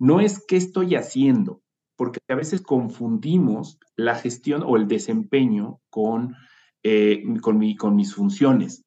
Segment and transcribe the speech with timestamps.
[0.00, 1.62] no es qué estoy haciendo,
[1.94, 6.34] porque a veces confundimos la gestión o el desempeño con,
[6.82, 8.82] eh, con, mi, con mis funciones.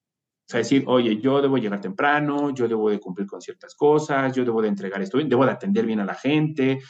[0.45, 4.35] O sea, decir, oye, yo debo llegar temprano, yo debo de cumplir con ciertas cosas,
[4.35, 6.81] yo debo de entregar esto bien, debo de atender bien a la gente,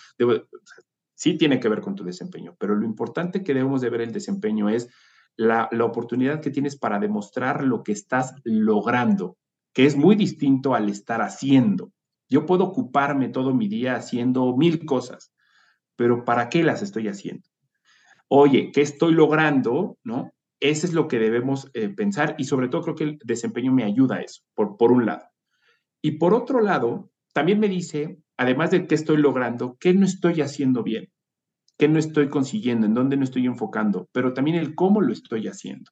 [1.13, 4.13] sí tiene que ver con tu desempeño, pero lo importante que debemos de ver el
[4.13, 4.89] desempeño es
[5.35, 9.37] la, la oportunidad que tienes para demostrar lo que estás logrando,
[9.73, 11.91] que es muy distinto al estar haciendo.
[12.33, 15.31] Yo puedo ocuparme todo mi día haciendo mil cosas,
[15.95, 17.47] pero ¿para qué las estoy haciendo?
[18.27, 19.99] Oye, ¿qué estoy logrando?
[20.03, 20.31] ¿No?
[20.59, 23.83] Ese es lo que debemos eh, pensar y sobre todo creo que el desempeño me
[23.83, 25.27] ayuda a eso, por, por un lado.
[26.01, 30.41] Y por otro lado, también me dice, además de qué estoy logrando, qué no estoy
[30.41, 31.11] haciendo bien,
[31.77, 35.47] qué no estoy consiguiendo, en dónde no estoy enfocando, pero también el cómo lo estoy
[35.47, 35.91] haciendo.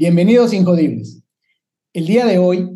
[0.00, 1.22] Bienvenidos Injodibles.
[1.92, 2.70] El día de hoy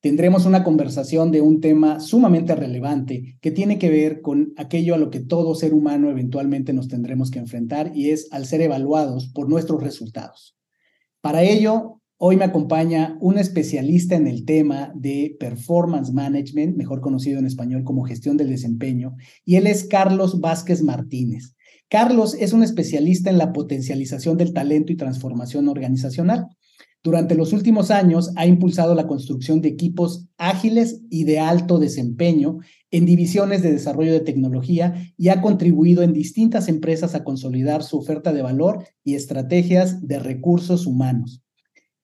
[0.00, 4.98] tendremos una conversación de un tema sumamente relevante que tiene que ver con aquello a
[4.98, 9.28] lo que todo ser humano eventualmente nos tendremos que enfrentar y es al ser evaluados
[9.28, 10.56] por nuestros resultados.
[11.20, 17.38] Para ello, hoy me acompaña un especialista en el tema de performance management, mejor conocido
[17.38, 19.14] en español como gestión del desempeño,
[19.44, 21.54] y él es Carlos Vázquez Martínez.
[21.88, 26.48] Carlos es un especialista en la potencialización del talento y transformación organizacional.
[27.04, 32.60] Durante los últimos años ha impulsado la construcción de equipos ágiles y de alto desempeño
[32.90, 37.98] en divisiones de desarrollo de tecnología y ha contribuido en distintas empresas a consolidar su
[37.98, 41.43] oferta de valor y estrategias de recursos humanos.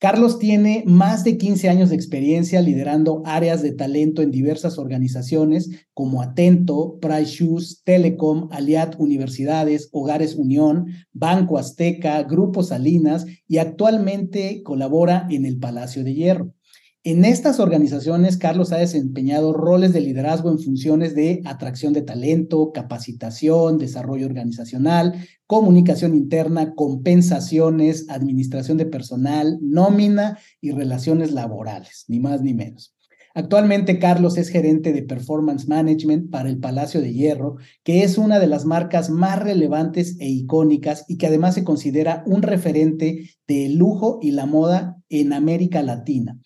[0.00, 5.68] Carlos tiene más de 15 años de experiencia liderando áreas de talento en diversas organizaciones
[5.92, 14.62] como Atento, Price Shoes, Telecom, Aliat Universidades, Hogares Unión, Banco Azteca, Grupo Salinas y actualmente
[14.62, 16.54] colabora en el Palacio de Hierro.
[17.02, 22.72] En estas organizaciones, Carlos ha desempeñado roles de liderazgo en funciones de atracción de talento,
[22.74, 25.14] capacitación, desarrollo organizacional,
[25.46, 32.94] comunicación interna, compensaciones, administración de personal, nómina y relaciones laborales, ni más ni menos.
[33.32, 38.38] Actualmente Carlos es gerente de Performance Management para el Palacio de Hierro, que es una
[38.38, 43.70] de las marcas más relevantes e icónicas y que además se considera un referente de
[43.70, 46.38] lujo y la moda en América Latina.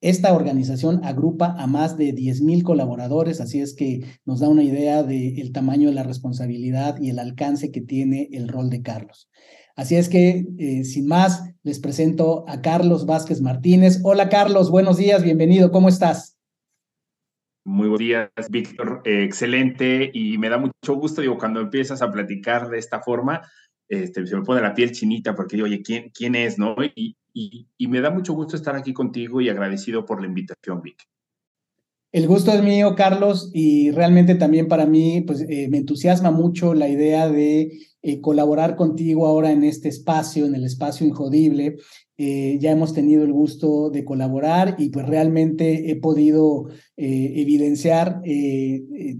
[0.00, 5.02] Esta organización agrupa a más de 10.000 colaboradores, así es que nos da una idea
[5.02, 9.28] del tamaño de la responsabilidad y el alcance que tiene el rol de Carlos.
[9.74, 14.00] Así es que, eh, sin más, les presento a Carlos Vázquez Martínez.
[14.04, 16.38] Hola Carlos, buenos días, bienvenido, ¿cómo estás?
[17.64, 19.02] Muy buenos días, Víctor.
[19.04, 23.42] Eh, excelente y me da mucho gusto, digo, cuando empiezas a platicar de esta forma,
[23.88, 26.76] este, se me pone la piel chinita porque digo, oye, ¿quién, quién es, no?
[26.94, 31.08] Y, y, me da mucho gusto estar aquí contigo y agradecido por la invitación, Vic.
[32.10, 36.72] El gusto es mío, Carlos, y realmente también para mí, pues eh, me entusiasma mucho
[36.72, 41.76] la idea de eh, colaborar contigo ahora en este espacio, en el espacio Injodible.
[42.16, 48.22] Eh, ya hemos tenido el gusto de colaborar y pues realmente he podido evidenciar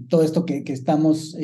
[0.09, 1.37] todo esto que, estamos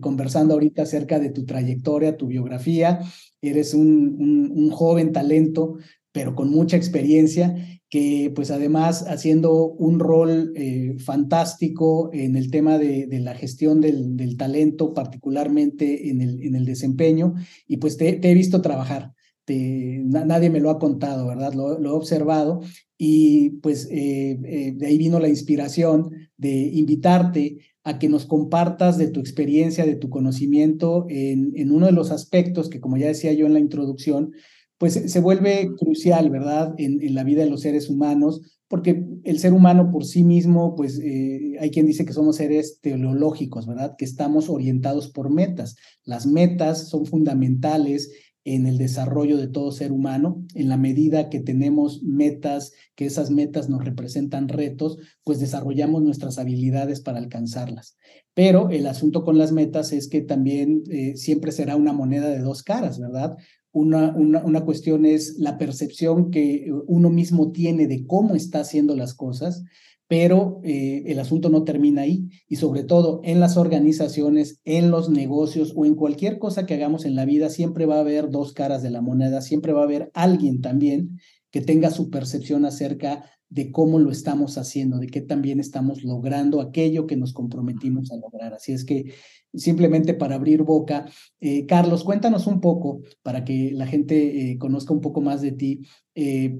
[0.00, 2.98] conversando ahorita acerca de tu trayectoria, tu biografía.
[3.40, 5.76] Eres un joven talento
[6.16, 7.54] pero con mucha experiencia,
[7.90, 14.36] que pues además haciendo un rol eh, fantástico en el tema de, la gestión del,
[14.38, 17.34] talento, particularmente en el, en el desempeño,
[17.68, 19.12] y pues te, he visto trabajar.
[19.46, 21.52] nadie me lo ha contado, ¿verdad?
[21.52, 22.62] Lo, he observado
[22.96, 28.96] y pues eh, eh, de ahí vino la inspiración de invitarte a que nos compartas
[28.96, 33.08] de tu experiencia, de tu conocimiento en, en uno de los aspectos que, como ya
[33.08, 34.32] decía yo en la introducción,
[34.78, 39.52] pues se vuelve crucial, ¿verdad?, en, la vida de los seres humanos, porque el ser
[39.52, 44.04] humano por sí mismo, pues eh, hay quien dice que somos seres teleológicos, ¿verdad?, que
[44.04, 45.76] estamos orientados por metas.
[46.04, 48.10] Las metas son fundamentales
[48.46, 53.28] en el desarrollo de todo ser humano, en la medida que tenemos metas, que esas
[53.32, 57.96] metas nos representan retos, pues desarrollamos nuestras habilidades para alcanzarlas.
[58.34, 62.38] Pero el asunto con las metas es que también eh, siempre será una moneda de
[62.38, 63.36] dos caras, ¿verdad?
[63.78, 69.12] Una, una, cuestión es la percepción que uno mismo tiene de cómo está haciendo las
[69.12, 69.64] cosas,
[70.08, 75.10] pero eh, el asunto no termina ahí y sobre todo en las organizaciones, en los
[75.10, 78.54] negocios o en cualquier cosa que hagamos en la vida, siempre va a haber dos
[78.54, 81.18] caras de la moneda, siempre va a haber alguien también
[81.50, 86.60] que tenga su percepción acerca de cómo lo estamos haciendo, de qué también estamos logrando
[86.60, 88.54] aquello que nos comprometimos a lograr.
[88.54, 89.12] Así es que
[89.54, 91.06] simplemente para abrir boca,
[91.40, 95.52] eh, Carlos, cuéntanos un poco para que la gente eh, conozca un poco más de
[95.52, 95.86] ti.
[96.14, 96.58] Eh,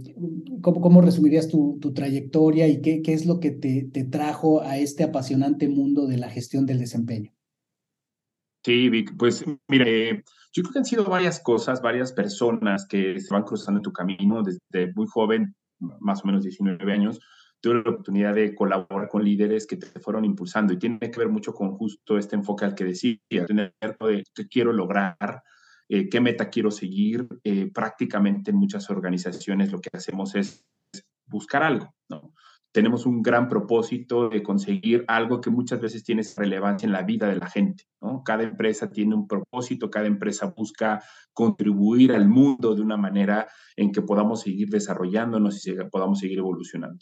[0.60, 5.04] ¿cómo, resumirías tu, trayectoria y qué, qué, es lo que te, te trajo a este
[5.04, 7.32] apasionante mundo de la gestión del desempeño?
[8.64, 13.32] Sí, Vic, pues mire, yo creo que han sido varias cosas, varias personas que se
[13.32, 17.20] van cruzando en tu camino desde muy joven más o menos 19 años,
[17.60, 21.28] tuve la oportunidad de colaborar con líderes que te fueron impulsando y tiene que ver
[21.28, 25.42] mucho con justo este enfoque al que decía, tener de qué quiero lograr,
[25.88, 27.26] eh, qué meta quiero seguir.
[27.44, 30.64] Eh, prácticamente en muchas organizaciones lo que hacemos es
[31.26, 32.32] buscar algo, ¿no?
[32.76, 37.26] tenemos un gran propósito de conseguir algo que muchas veces tiene relevancia en la vida
[37.26, 37.84] de la gente.
[38.02, 38.22] ¿no?
[38.22, 43.92] Cada empresa tiene un propósito, cada empresa busca contribuir al mundo de una manera en
[43.92, 46.98] que podamos seguir desarrollándonos y podamos seguir evolucionando.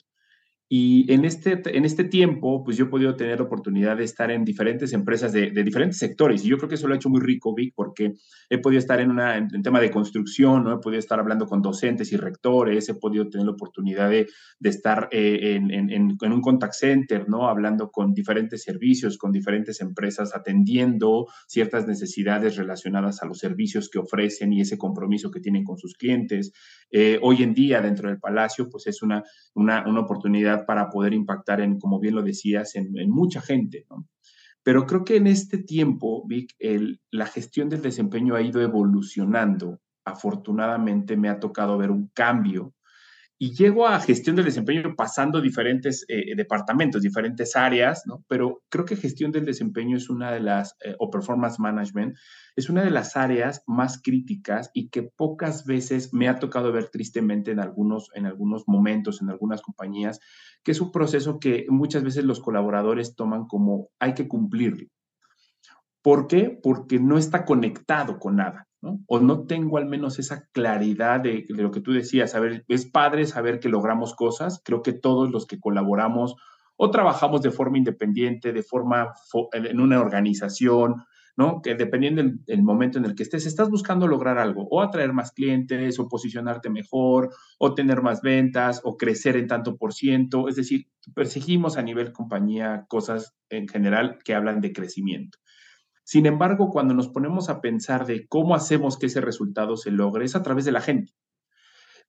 [0.76, 4.32] Y en este, en este tiempo, pues yo he podido tener la oportunidad de estar
[4.32, 6.44] en diferentes empresas de, diferentes sectores.
[6.44, 8.14] Y yo creo que eso lo ha hecho muy rico, Vic, porque
[8.50, 10.74] he podido estar en, una, en, tema de construcción, ¿no?
[10.74, 14.26] he podido estar hablando con docentes y rectores, he podido tener la oportunidad de,
[14.58, 17.46] de estar eh, en, en, un contact center, ¿no?
[17.46, 24.00] hablando con diferentes servicios, con diferentes empresas, atendiendo ciertas necesidades relacionadas a los servicios que
[24.00, 26.52] ofrecen y ese compromiso que tienen con sus clientes.
[26.90, 29.22] Eh, hoy en día, dentro del Palacio, pues es una,
[29.54, 33.86] una, una oportunidad para poder impactar en, como bien lo decías, en, mucha gente,
[34.62, 36.54] Pero creo que en este tiempo, Vic,
[37.10, 39.80] la gestión del desempeño ha ido evolucionando.
[40.04, 42.74] Afortunadamente me ha tocado ver un cambio
[43.38, 48.04] y llego a gestión del desempeño pasando diferentes eh, departamentos, diferentes áreas.
[48.28, 52.16] Pero creo que gestión del desempeño es una de las, eh, o performance management,
[52.54, 56.88] es una de las áreas más críticas y que pocas veces me ha tocado ver
[56.90, 60.20] tristemente en algunos, en algunos momentos, en algunas compañías,
[60.62, 64.86] que es un proceso que muchas veces los colaboradores toman como hay que cumplirlo.
[66.02, 66.58] ¿Por qué?
[66.62, 68.68] Porque no está conectado con nada.
[69.06, 73.26] O no tengo al menos esa claridad de, lo que tú decías, saber, es padre
[73.26, 76.36] saber que logramos cosas, creo que todos los que colaboramos
[76.76, 79.12] o trabajamos de forma independiente, de forma
[79.52, 81.04] en una organización,
[81.36, 81.62] ¿no?
[81.62, 85.32] Que dependiendo del, momento en el que estés, estás buscando lograr algo, o atraer más
[85.32, 90.48] clientes, o posicionarte mejor, o tener más ventas, o crecer en tanto por ciento.
[90.48, 95.38] Es decir, perseguimos a nivel compañía cosas en general que hablan de crecimiento.
[96.04, 100.26] Sin embargo, cuando nos ponemos a pensar de cómo hacemos que ese resultado se logre,
[100.26, 101.14] es a través de la gente.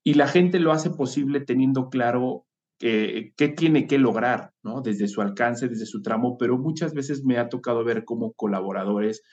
[0.03, 2.45] Y la gente lo hace posible teniendo claro
[2.77, 4.81] qué tiene que lograr, ¿no?
[4.81, 9.23] Desde su alcance, desde su tramo, pero muchas veces me ha tocado ver cómo colaboradores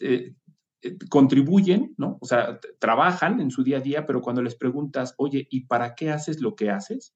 [0.00, 0.34] eh,
[0.82, 2.18] eh, contribuyen, ¿no?
[2.20, 5.94] O sea, trabajan en su día a día, pero cuando les preguntas, oye, ¿y para
[5.94, 7.14] qué haces lo que haces?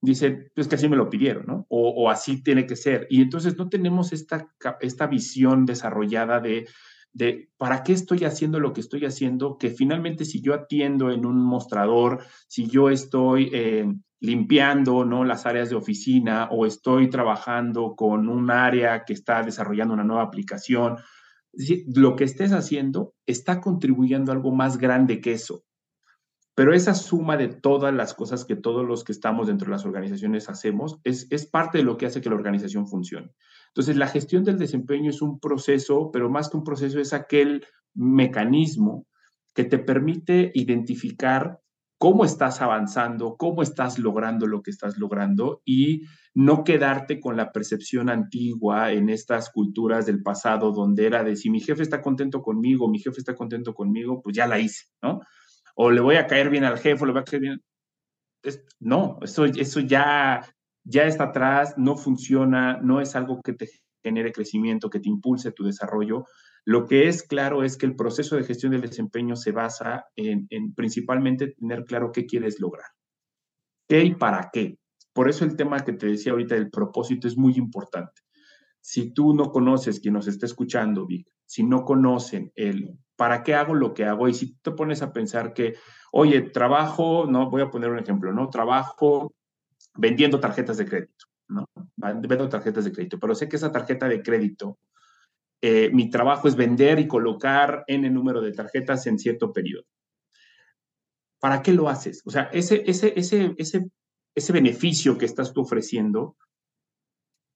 [0.00, 1.66] Dicen, pues que así me lo pidieron, ¿no?
[1.68, 3.06] O, así tiene que ser.
[3.10, 4.48] Y entonces no tenemos esta,
[4.80, 6.68] esta visión desarrollada de,
[7.12, 11.26] de para qué estoy haciendo lo que estoy haciendo, que finalmente si yo atiendo en
[11.26, 15.24] un mostrador, si yo estoy eh, limpiando, ¿no?
[15.24, 20.22] Las áreas de oficina o estoy trabajando con un área que está desarrollando una nueva
[20.22, 20.96] aplicación,
[21.94, 25.64] lo que estés haciendo está contribuyendo a algo más grande que eso.
[26.58, 29.84] Pero esa suma de todas las cosas que todos los que estamos dentro de las
[29.84, 33.30] organizaciones hacemos es, es parte de lo que hace que la organización funcione.
[33.68, 37.64] Entonces, la gestión del desempeño es un proceso, pero más que un proceso es aquel
[37.94, 39.06] mecanismo
[39.54, 41.60] que te permite identificar
[41.96, 47.52] cómo estás avanzando, cómo estás logrando lo que estás logrando y no quedarte con la
[47.52, 52.42] percepción antigua en estas culturas del pasado donde era de si mi jefe está contento
[52.42, 55.20] conmigo, mi jefe está contento conmigo, pues ya la hice, ¿no?
[55.80, 57.62] O le voy a caer bien al jefe, o le voy a caer bien.
[58.80, 60.44] no, eso, eso ya,
[60.82, 63.68] ya está atrás, no funciona, no es algo que te
[64.02, 66.24] genere crecimiento, que te impulse tu desarrollo.
[66.64, 70.48] Lo que es claro es que el proceso de gestión del desempeño se basa en,
[70.50, 72.88] en principalmente tener claro qué quieres lograr,
[73.88, 74.78] qué y para qué.
[75.12, 78.20] Por eso el tema que te decía ahorita del propósito es muy importante.
[78.80, 83.54] Si tú no conoces, quien nos está escuchando, Vic, si no conocen el ¿para qué
[83.54, 84.28] hago lo que hago?
[84.28, 85.74] Y si te pones a pensar que,
[86.12, 88.48] oye, trabajo, no, voy a poner un ejemplo, ¿no?
[88.48, 89.34] Trabajo
[89.96, 91.66] vendiendo tarjetas de crédito, ¿no?
[91.96, 94.78] Vendo tarjetas de crédito, pero sé que esa tarjeta de crédito
[95.60, 99.84] eh, mi trabajo es vender y colocar en el número de tarjetas en cierto periodo.
[101.40, 102.22] ¿Para qué lo haces?
[102.24, 103.90] O sea, ese, ese, ese, ese,
[104.36, 106.36] ese beneficio que estás tú ofreciendo,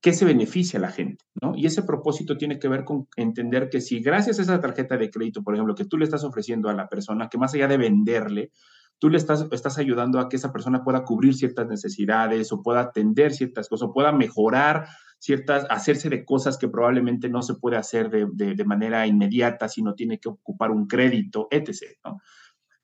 [0.02, 1.25] ¿qué se beneficia a la gente?
[1.40, 1.52] ¿no?
[1.56, 5.11] Y ese propósito tiene que ver con entender que si gracias a esa tarjeta de
[5.11, 7.78] crédito, por ejemplo, que tú le estás ofreciendo a la persona, que más allá de
[7.78, 8.50] venderle,
[8.99, 12.80] tú le estás, estás ayudando a que esa persona pueda cubrir ciertas necesidades o pueda
[12.80, 17.76] atender ciertas cosas, o pueda mejorar ciertas, hacerse de cosas que probablemente no se puede
[17.76, 21.99] hacer de, de, manera inmediata si no tiene que ocupar un crédito, etc.
[22.04, 22.18] ¿no?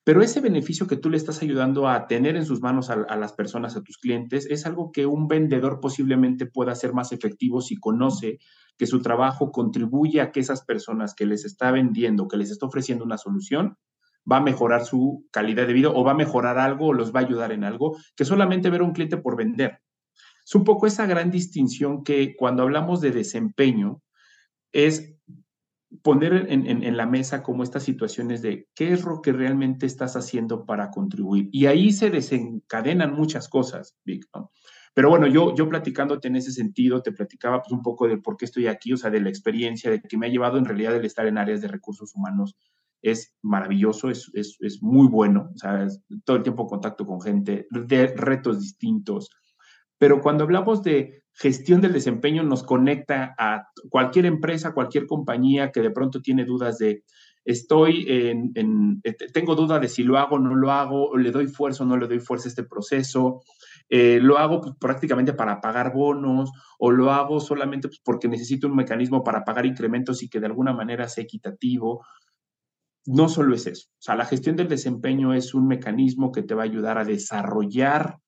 [0.09, 3.35] Pero ese beneficio que tú le estás ayudando a tener en sus manos a, las
[3.35, 7.77] personas, a tus clientes, es algo que un vendedor posiblemente pueda hacer más efectivo si
[7.77, 8.39] conoce
[8.79, 12.65] que su trabajo contribuye a que esas personas que les está vendiendo, que les está
[12.65, 13.77] ofreciendo una solución,
[14.25, 17.21] va a mejorar su calidad de vida o va a mejorar algo o los va
[17.21, 19.83] a ayudar en algo, que solamente ver a un cliente por vender.
[20.43, 24.01] Es un poco esa gran distinción que cuando hablamos de desempeño
[24.73, 25.18] es
[26.03, 30.67] poner en, la mesa como estas situaciones de qué es lo que realmente estás haciendo
[30.67, 31.49] para contribuir.
[31.51, 34.27] Y ahí se desencadenan muchas cosas, Vic,
[34.95, 38.37] Pero bueno, yo, yo platicándote en ese sentido, te platicaba pues un poco de por
[38.37, 40.95] qué estoy aquí, o sea, de la experiencia, de que me ha llevado en realidad
[40.95, 42.57] el estar en áreas de recursos humanos.
[43.01, 45.87] Es maravilloso, es, es, es muy bueno, o sea,
[46.25, 49.31] todo el tiempo contacto con gente, de retos distintos.
[49.99, 55.81] Pero cuando hablamos de gestión del desempeño nos conecta a cualquier empresa, cualquier compañía que
[55.81, 57.05] de pronto tiene dudas de,
[57.45, 61.31] estoy en, eh, tengo duda de si lo hago o no lo hago, o le
[61.31, 63.43] doy fuerza o no le doy fuerza a este proceso,
[63.89, 68.67] eh, lo hago pues, prácticamente para pagar bonos o lo hago solamente pues, porque necesito
[68.67, 72.05] un mecanismo para pagar incrementos y que de alguna manera sea equitativo.
[73.07, 76.55] No solo es eso, o sea, la gestión del desempeño es un mecanismo que te
[76.55, 78.19] va a ayudar a desarrollar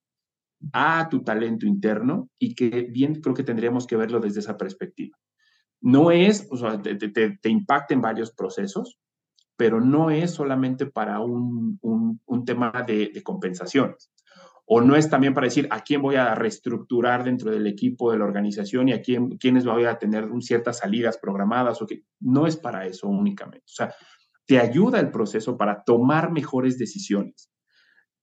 [0.73, 5.17] a tu talento interno y que bien creo que tendríamos que verlo desde esa perspectiva.
[5.81, 8.99] No es, o sea, te, te, impacta en varios procesos,
[9.57, 14.13] pero no es solamente para un, un, tema de, de, compensaciones.
[14.67, 18.19] O no es también para decir a quién voy a reestructurar dentro del equipo de
[18.19, 22.47] la organización y a quién, quiénes voy a tener ciertas salidas programadas o que no
[22.47, 23.65] es para eso únicamente.
[23.67, 23.95] O sea,
[24.47, 27.51] te ayuda el proceso para tomar mejores decisiones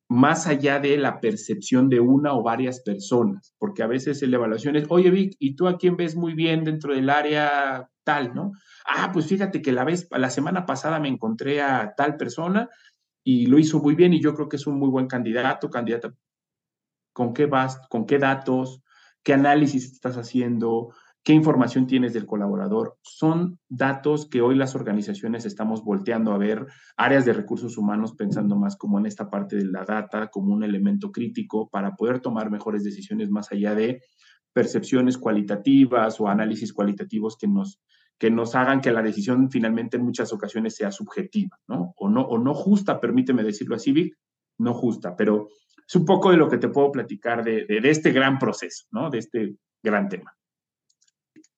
[0.09, 4.75] más allá de la percepción de una o varias personas, porque a veces la evaluación
[4.75, 8.53] es, oye Vic, ¿y tú a quién ves muy bien dentro del área tal, no?
[8.85, 12.69] Ah, pues fíjate que la vez, la semana pasada me encontré a tal persona
[13.23, 16.13] y lo hizo muy bien y yo creo que es un muy buen candidato, candidata.
[17.13, 17.81] ¿Con qué vas?
[17.89, 18.81] ¿Con qué datos?
[19.23, 20.93] ¿Qué análisis estás haciendo?
[21.27, 22.95] Qué información tienes del colaborador.
[23.01, 28.55] Son datos que hoy las organizaciones estamos volteando a ver, áreas de recursos humanos pensando
[28.55, 32.49] más como en esta parte de la data, como un elemento crítico para poder tomar
[32.49, 33.99] mejores decisiones más allá de
[34.53, 37.81] percepciones cualitativas o análisis cualitativos que nos,
[38.17, 41.93] que nos hagan que la decisión finalmente en muchas ocasiones sea subjetiva, ¿no?
[41.97, 44.15] O no, o no justa, permíteme decirlo así, Vic,
[44.59, 45.49] no justa, pero
[45.85, 48.85] es un poco de lo que te puedo platicar de, de, de este gran proceso,
[48.91, 49.09] ¿no?
[49.09, 50.36] De este gran tema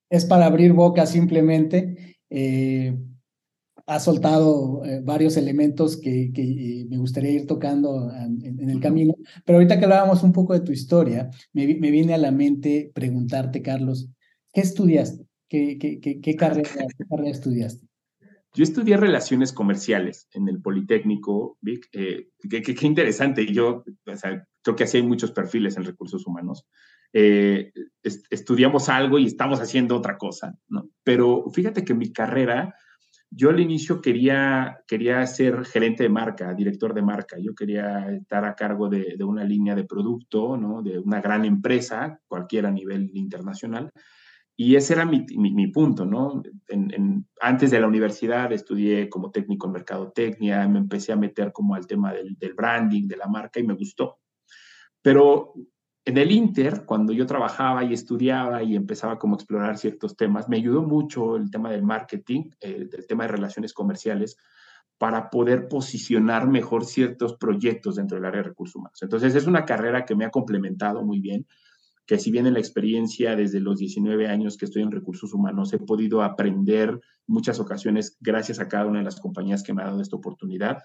[0.09, 2.17] es para abrir boca simplemente.
[2.29, 2.97] Eh,
[3.85, 9.57] ha soltado eh, varios elementos que, que, me gustaría ir tocando en, el camino, pero
[9.57, 13.63] ahorita que hablábamos un poco de tu historia, me, me viene a la mente preguntarte,
[13.63, 14.07] Carlos,
[14.53, 15.25] ¿qué estudiaste?
[15.49, 16.69] ¿Qué, qué, qué carrera,
[17.09, 17.87] carrera, estudiaste?
[18.53, 21.87] Yo estudié relaciones comerciales en el Politécnico, Vic.
[21.93, 23.45] Eh, qué, interesante.
[23.51, 26.65] Yo o sea, creo que así hay muchos perfiles en recursos humanos.
[27.11, 27.71] Eh,
[28.03, 30.89] estudiamos algo y estamos haciendo otra cosa, ¿no?
[31.03, 32.75] Pero fíjate que mi carrera,
[33.31, 37.37] yo al inicio quería, quería ser gerente de marca, director de marca.
[37.39, 40.83] Yo quería estar a cargo de, una línea de producto, ¿no?
[40.83, 43.91] De una gran empresa, cualquiera a nivel internacional.
[44.55, 46.43] Y ese era mi, mi, punto, ¿no?
[47.39, 51.87] Antes de la universidad estudié como técnico en mercadotecnia, me empecé a meter como al
[51.87, 54.19] tema del, del branding, de la marca y me gustó.
[55.01, 55.53] Pero
[56.09, 60.49] en el Inter, cuando yo trabajaba y estudiaba y empezaba como a explorar ciertos temas,
[60.49, 64.35] me ayudó mucho el tema del marketing, el eh, tema de relaciones comerciales,
[64.97, 68.99] para poder posicionar mejor ciertos proyectos dentro del área de recursos humanos.
[69.03, 71.45] Entonces, es una carrera que me ha complementado muy bien,
[72.07, 75.71] que si bien en la experiencia desde los 19 años que estoy en recursos humanos
[75.73, 79.85] he podido aprender muchas ocasiones gracias a cada una de las compañías que me ha
[79.85, 80.79] dado esta oportunidad,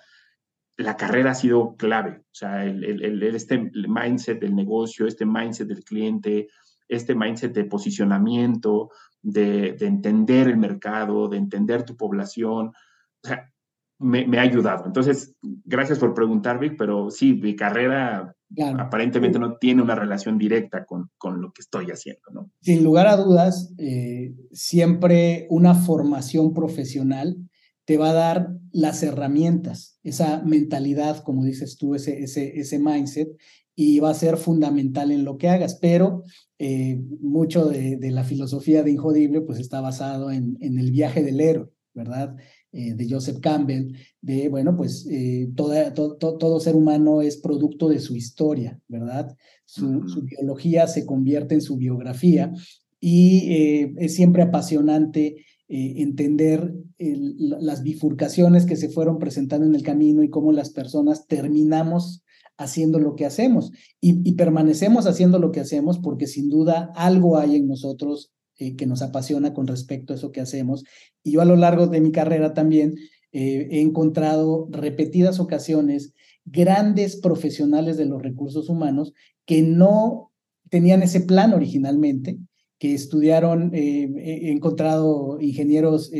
[0.77, 2.21] la carrera ha sido clave.
[2.21, 6.49] O sea, el, este mindset del negocio, este mindset del cliente,
[6.89, 8.91] este mindset de posicionamiento,
[9.23, 13.51] de, entender el mercado, de entender tu población, o sea,
[13.99, 14.85] me, ha ayudado.
[14.87, 18.35] Entonces, gracias por preguntar, Vic, pero sí, mi carrera
[18.79, 22.51] aparentemente no tiene una relación directa con, con, lo que estoy haciendo, ¿no?
[22.61, 27.37] Sin lugar a dudas, eh, siempre una formación profesional
[27.85, 33.29] te va a dar las herramientas, esa mentalidad, como dices tú, ese, ese, ese mindset,
[33.77, 35.77] y va a ser fundamental en lo que hagas.
[35.81, 36.25] Pero
[36.59, 41.41] eh, mucho de, la filosofía de Injodible pues está basado en, en el viaje del
[41.41, 42.37] héroe, ¿verdad?
[42.73, 48.17] Eh, de Joseph Campbell, de, bueno, pues eh, todo ser humano es producto de su
[48.17, 49.37] historia, ¿verdad?
[49.65, 52.53] Su, biología se convierte en su biografía
[53.01, 60.29] y es siempre apasionante entender las bifurcaciones que se fueron presentando en el camino y
[60.29, 62.25] cómo las personas terminamos
[62.57, 67.57] haciendo lo que hacemos y, permanecemos haciendo lo que hacemos porque sin duda algo hay
[67.57, 70.85] en nosotros eh, que nos apasiona con respecto a eso que hacemos.
[71.23, 72.95] Y yo a lo largo de mi carrera también
[73.33, 76.13] eh, he encontrado repetidas ocasiones
[76.45, 79.13] grandes profesionales de los recursos humanos
[79.45, 80.31] que no
[80.71, 82.39] tenían ese plan originalmente,
[82.79, 86.11] que estudiaron, eh, he encontrado ingenieros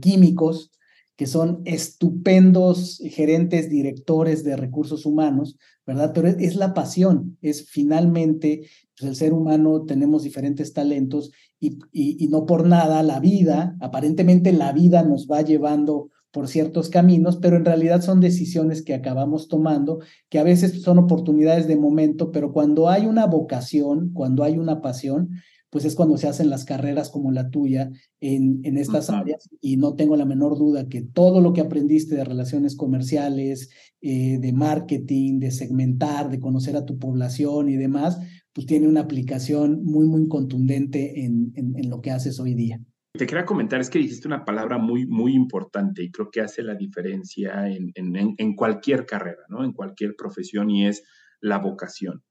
[0.00, 0.70] químicos
[1.16, 5.56] que son estupendos gerentes, directores de recursos humanos,
[5.86, 6.12] ¿verdad?
[6.12, 8.68] Pero es, la pasión, es finalmente,
[8.98, 11.30] pues el ser humano tenemos diferentes talentos
[11.60, 16.88] y, y, no por nada la vida, aparentemente la vida nos va llevando por ciertos
[16.88, 21.76] caminos, pero en realidad son decisiones que acabamos tomando, que a veces son oportunidades de
[21.76, 25.30] momento, pero cuando hay una vocación, cuando hay una pasión,
[25.74, 27.90] pues es cuando se hacen las carreras como la tuya
[28.20, 29.50] en, en estas áreas.
[29.60, 34.38] Y no tengo la menor duda que todo lo que aprendiste de relaciones comerciales, eh,
[34.38, 38.20] de marketing, de segmentar, de conocer a tu población y demás,
[38.52, 42.78] pues tiene una aplicación muy, muy contundente en, en, lo que haces hoy día.
[43.12, 46.62] Te quería comentar, es que dijiste una palabra muy, muy importante y creo que hace
[46.62, 49.64] la diferencia en, en, en, cualquier carrera, ¿no?
[49.64, 51.02] En cualquier profesión y es
[51.40, 52.22] la vocación.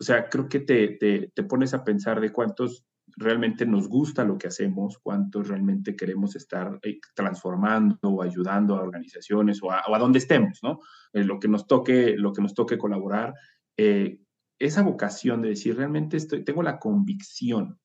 [0.00, 0.98] O sea, creo que te,
[1.32, 2.84] te, pones a pensar de cuántos
[3.16, 8.82] realmente nos gusta lo que hacemos, cuántos realmente queremos estar eh, transformando o ayudando a
[8.82, 10.80] organizaciones o a, o donde estemos, ¿no?
[11.12, 13.34] Eh, lo, que nos toque, lo que nos toque colaborar.
[13.76, 14.18] Eh,
[14.58, 17.78] esa vocación de decir, realmente estoy, tengo la convicción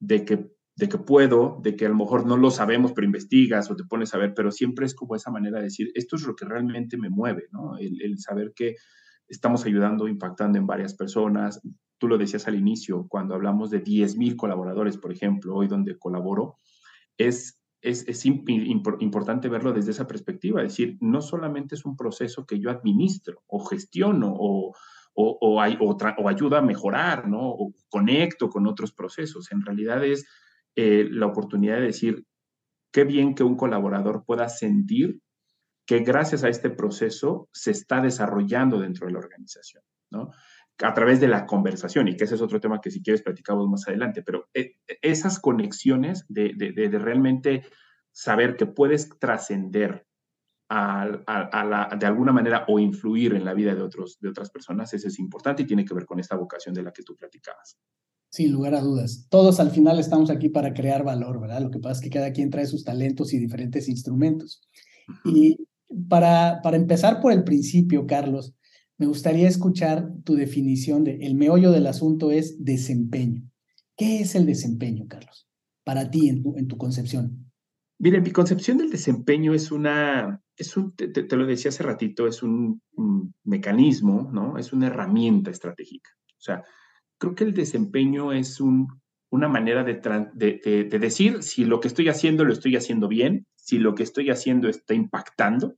[0.00, 3.70] de que, de que puedo, de que a lo mejor no lo sabemos, pero investigas
[3.70, 6.22] o te pones a ver, pero siempre es como esa manera de decir, esto es
[6.22, 7.76] lo que realmente me mueve, ¿no?
[7.78, 8.76] El saber que
[9.28, 11.60] estamos ayudando, impactando en varias personas.
[11.98, 16.56] Tú lo decías al inicio, cuando hablamos de 10.000 colaboradores, por ejemplo, hoy donde colaboro,
[17.16, 22.46] es, es, es importante verlo desde esa perspectiva, es decir, no solamente es un proceso
[22.46, 24.74] que yo administro o gestiono o,
[25.14, 27.40] o, ayuda a mejorar, ¿no?
[27.40, 29.50] O conecto con otros procesos.
[29.50, 30.26] En realidad es
[30.76, 32.26] eh, la oportunidad de decir,
[32.92, 35.20] qué bien que un colaborador pueda sentir
[35.86, 40.32] que gracias a este proceso se está desarrollando dentro de la organización, ¿no?
[40.82, 43.68] A través de la conversación, y que ese es otro tema que si quieres platicamos
[43.68, 47.64] más adelante, pero eh, esas conexiones de, de, realmente
[48.12, 50.06] saber que puedes trascender
[50.68, 55.18] de alguna manera o influir en la vida de, otros, de otras personas, eso es
[55.20, 57.78] importante y tiene que ver con esta vocación de la que tú platicabas.
[58.28, 59.28] Sin lugar a dudas.
[59.30, 61.60] Todos al final estamos aquí para crear valor, ¿verdad?
[61.60, 64.60] Lo que pasa es que cada quien trae sus talentos y diferentes instrumentos.
[65.24, 65.56] Y
[66.08, 68.54] para, para empezar por el principio, Carlos,
[68.98, 73.42] me gustaría escuchar tu definición de el meollo del asunto es desempeño.
[73.96, 75.48] ¿Qué es el desempeño, Carlos?
[75.84, 77.50] Para ti, en tu, en tu concepción.
[77.98, 82.42] Mire, mi concepción del desempeño es una, es un, te, lo decía hace ratito, es
[82.42, 82.82] un,
[83.44, 84.58] mecanismo, ¿no?
[84.58, 86.10] Es una herramienta estratégica.
[86.30, 86.64] O sea,
[87.18, 88.88] creo que el desempeño es un,
[89.36, 89.94] una manera de,
[90.34, 94.02] de, de, decir si lo que estoy haciendo lo estoy haciendo bien, si lo que
[94.02, 95.76] estoy haciendo está impactando,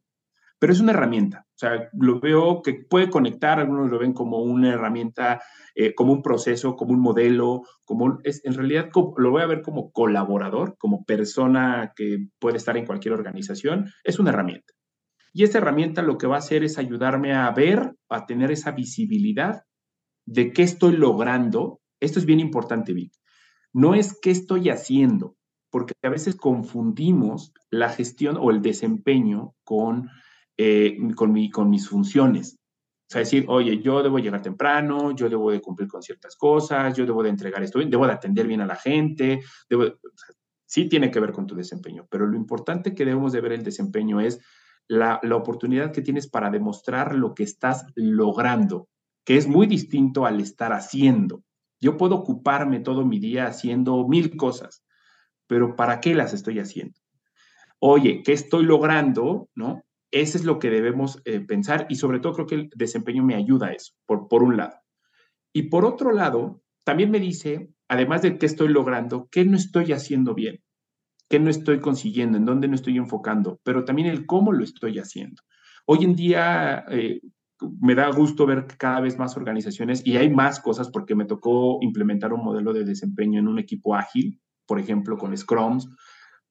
[0.59, 1.47] pero es una herramienta.
[1.49, 5.41] O sea, lo veo que puede conectar, algunos lo ven como una herramienta,
[5.75, 9.63] eh, como un proceso, como un modelo, como es, en realidad lo voy a ver
[9.63, 14.75] como colaborador, como persona que puede estar en cualquier organización, es una herramienta.
[15.33, 18.73] Y esta herramienta lo que va a hacer es ayudarme a ver, a tener esa
[18.73, 19.63] visibilidad
[20.27, 21.81] de qué estoy logrando.
[22.01, 23.13] Esto es bien importante, Vic.
[23.79, 25.37] No es qué estoy haciendo,
[25.71, 30.11] porque a veces confundimos la gestión o el desempeño con,
[30.57, 32.57] eh, con, mi, con mis funciones.
[33.09, 36.97] O sea, decir, oye, yo debo llegar temprano, yo debo de cumplir con ciertas cosas,
[36.97, 39.43] yo debo de entregar esto, debo de atender bien a la gente,
[40.67, 43.63] sí tiene que ver con tu desempeño, pero lo importante que debemos de ver el
[43.63, 44.41] desempeño es
[44.89, 48.89] la, la oportunidad que tienes para demostrar lo que estás logrando,
[49.25, 51.45] que es muy distinto al estar haciendo.
[51.81, 54.85] Yo puedo ocuparme todo mi día haciendo mil cosas,
[55.47, 56.99] pero ¿para qué las estoy haciendo?
[57.79, 59.49] Oye, ¿qué estoy logrando?
[59.55, 59.85] ¿No?
[60.11, 63.35] Ese es lo que debemos eh, pensar y sobre todo creo que el desempeño me
[63.35, 64.77] ayuda a eso, por, por un lado.
[65.53, 69.93] Y por otro lado, también me dice además de qué estoy logrando, qué no estoy
[69.93, 70.63] haciendo bien,
[71.29, 74.99] qué no estoy consiguiendo, en dónde no estoy enfocando, pero también el cómo lo estoy
[74.99, 75.43] haciendo.
[75.87, 77.21] Hoy en día eh,
[77.81, 81.79] me da gusto ver cada vez más organizaciones y hay más cosas porque me tocó
[81.81, 85.89] implementar un modelo de desempeño en un equipo ágil, por ejemplo, con Scrums,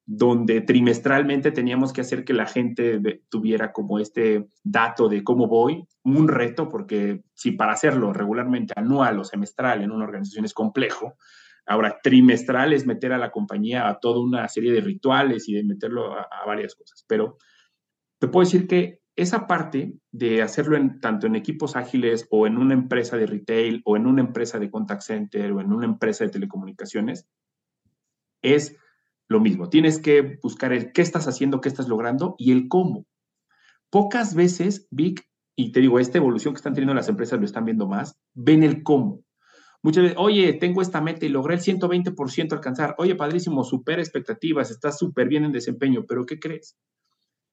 [0.06, 5.86] donde trimestralmente teníamos que hacer que la gente tuviera como este dato de cómo voy,
[6.04, 11.16] un reto, porque si para hacerlo regularmente anual o semestral en una organización es complejo,
[11.66, 15.66] ahora trimestral es meter a la compañía a toda una serie de rituales y de
[15.66, 17.04] meterlo a, a varias cosas.
[17.08, 17.38] Pero
[18.20, 22.58] te puedo decir que esa parte de hacerlo en, tanto en equipos ágiles o en
[22.58, 26.24] una empresa de retail o en una empresa de contact center o en una empresa
[26.24, 27.28] de telecomunicaciones
[28.44, 28.78] es
[29.28, 29.70] lo mismo.
[29.70, 33.08] Tienes que buscar el qué estás haciendo, qué estás logrando y el cómo.
[33.90, 37.66] Pocas veces, Vic, y te digo, esta evolución que están teniendo las empresas lo están
[37.66, 39.24] viendo más, ven el cómo.
[39.82, 42.94] Muchas veces, oye, tengo esta meta y logré el 120% alcanzar.
[43.00, 46.78] Oye, padrísimo, super expectativas, estás súper bien en desempeño, pero ¿qué crees?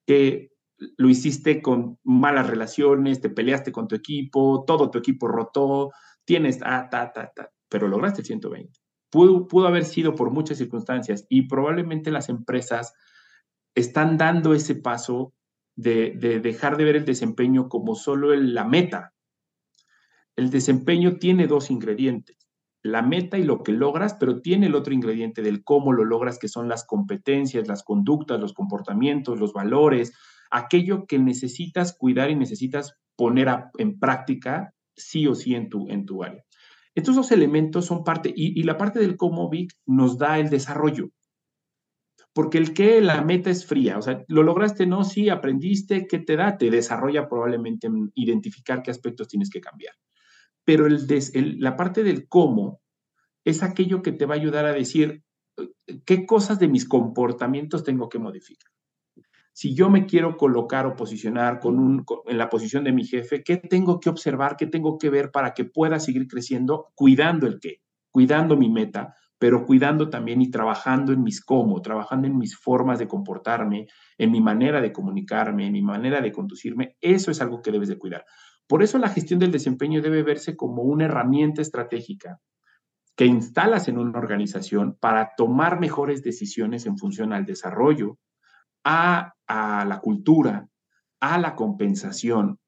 [0.07, 5.93] Que lo hiciste con malas relaciones, te peleaste con tu equipo, todo tu equipo rotó,
[6.25, 8.85] tienes, ah, ta, ta, ta, pero lograste el 120
[9.15, 12.95] pudo, haber sido por muchas circunstancias y probablemente las empresas
[13.77, 15.33] están dando ese paso
[15.77, 19.15] de, dejar de ver el desempeño como solo la meta.
[20.37, 22.49] El desempeño tiene dos ingredientes,
[22.83, 26.41] la meta y lo que logras, pero tiene el otro ingrediente del cómo lo logras,
[26.41, 30.13] que son las competencias, las conductas, los comportamientos, los valores,
[30.55, 36.07] aquello que necesitas cuidar y necesitas poner en práctica sí o sí en tu, en
[36.07, 36.45] tu área.
[36.95, 41.11] Estos dos elementos son parte, y, la parte del cómo Vic nos da el desarrollo.
[42.33, 46.21] Porque el que la meta es fría, o sea, lo lograste, no, sí, aprendiste, ¿qué
[46.21, 46.57] te da?
[46.57, 49.95] Te desarrolla probablemente en identificar qué aspectos tienes que cambiar.
[50.64, 51.07] Pero el,
[51.59, 52.81] la parte del cómo
[53.45, 55.25] es aquello que te va a ayudar a decir
[56.05, 58.74] qué cosas de mis comportamientos tengo que modificar
[59.55, 63.45] si yo me quiero colocar o posicionar con un, en la posición de mi jefe,
[63.45, 64.57] ¿qué tengo que observar?
[64.57, 67.81] ¿Qué tengo que ver para que pueda seguir creciendo cuidando el qué?
[68.11, 72.99] Cuidando mi meta, pero cuidando también y trabajando en mis cómo, trabajando en mis formas
[72.99, 73.87] de comportarme,
[74.19, 76.97] en mi manera de comunicarme, en mi manera de conducirme.
[77.01, 78.25] Eso es algo que debes de cuidar.
[78.67, 82.40] Por eso la gestión del desempeño debe verse como una herramienta estratégica
[83.17, 88.19] que instalas en una organización para tomar mejores decisiones en función al desarrollo,
[88.85, 90.68] a, la cultura,
[91.20, 92.59] a la compensación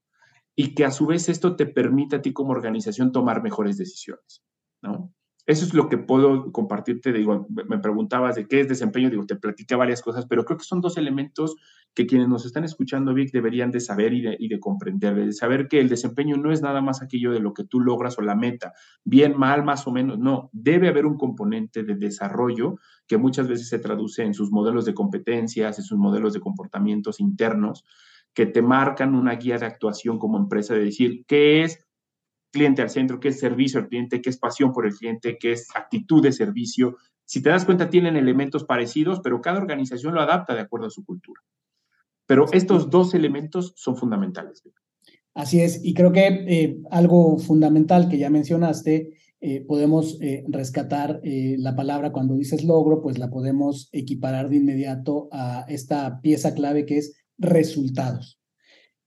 [0.54, 4.42] y que a su vez esto te permita a ti como organización tomar mejores decisiones,
[4.82, 5.12] ¿no?
[5.46, 7.12] Eso es lo que puedo compartirte.
[7.12, 10.64] Digo, me preguntabas de qué es desempeño, digo, te platiqué varias cosas, pero creo que
[10.64, 11.54] son dos elementos
[11.94, 15.32] que quienes nos están escuchando, Vic, deberían de saber y de, y de comprender, de
[15.32, 18.22] saber que el desempeño no es nada más aquello de lo que tú logras o
[18.22, 23.16] la meta, bien, mal, más o menos, no, debe haber un componente de desarrollo que
[23.16, 27.84] muchas veces se traduce en sus modelos de competencias, en sus modelos de comportamientos internos,
[28.34, 31.85] que te marcan una guía de actuación como empresa de decir qué es
[32.52, 35.52] cliente al centro, qué es servicio al cliente, qué es pasión por el cliente, qué
[35.52, 36.96] es actitud de servicio.
[37.24, 40.90] Si te das cuenta, tienen elementos parecidos, pero cada organización lo adapta de acuerdo a
[40.90, 41.40] su cultura.
[42.26, 44.62] Pero estos dos elementos son fundamentales.
[45.36, 51.20] Así es, y creo que eh, algo fundamental que ya mencionaste, eh, podemos eh, rescatar
[51.22, 56.86] la palabra cuando dices logro, pues la podemos equiparar de inmediato a esta pieza clave
[56.86, 58.40] que es resultados.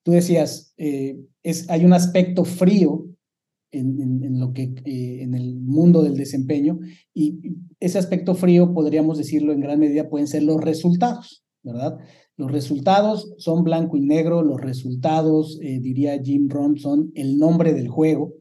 [0.03, 3.08] Tú decías, es, hay un aspecto frío
[3.71, 6.79] en, lo que, eh, en el mundo del desempeño.
[7.13, 7.39] Y
[7.79, 11.97] ese aspecto frío, podríamos decirlo en gran medida, pueden ser los resultados, ¿verdad?
[12.35, 17.73] Los resultados son blanco y negro, los resultados, eh, diría Jim Rohn, son el nombre
[17.73, 18.33] del juego.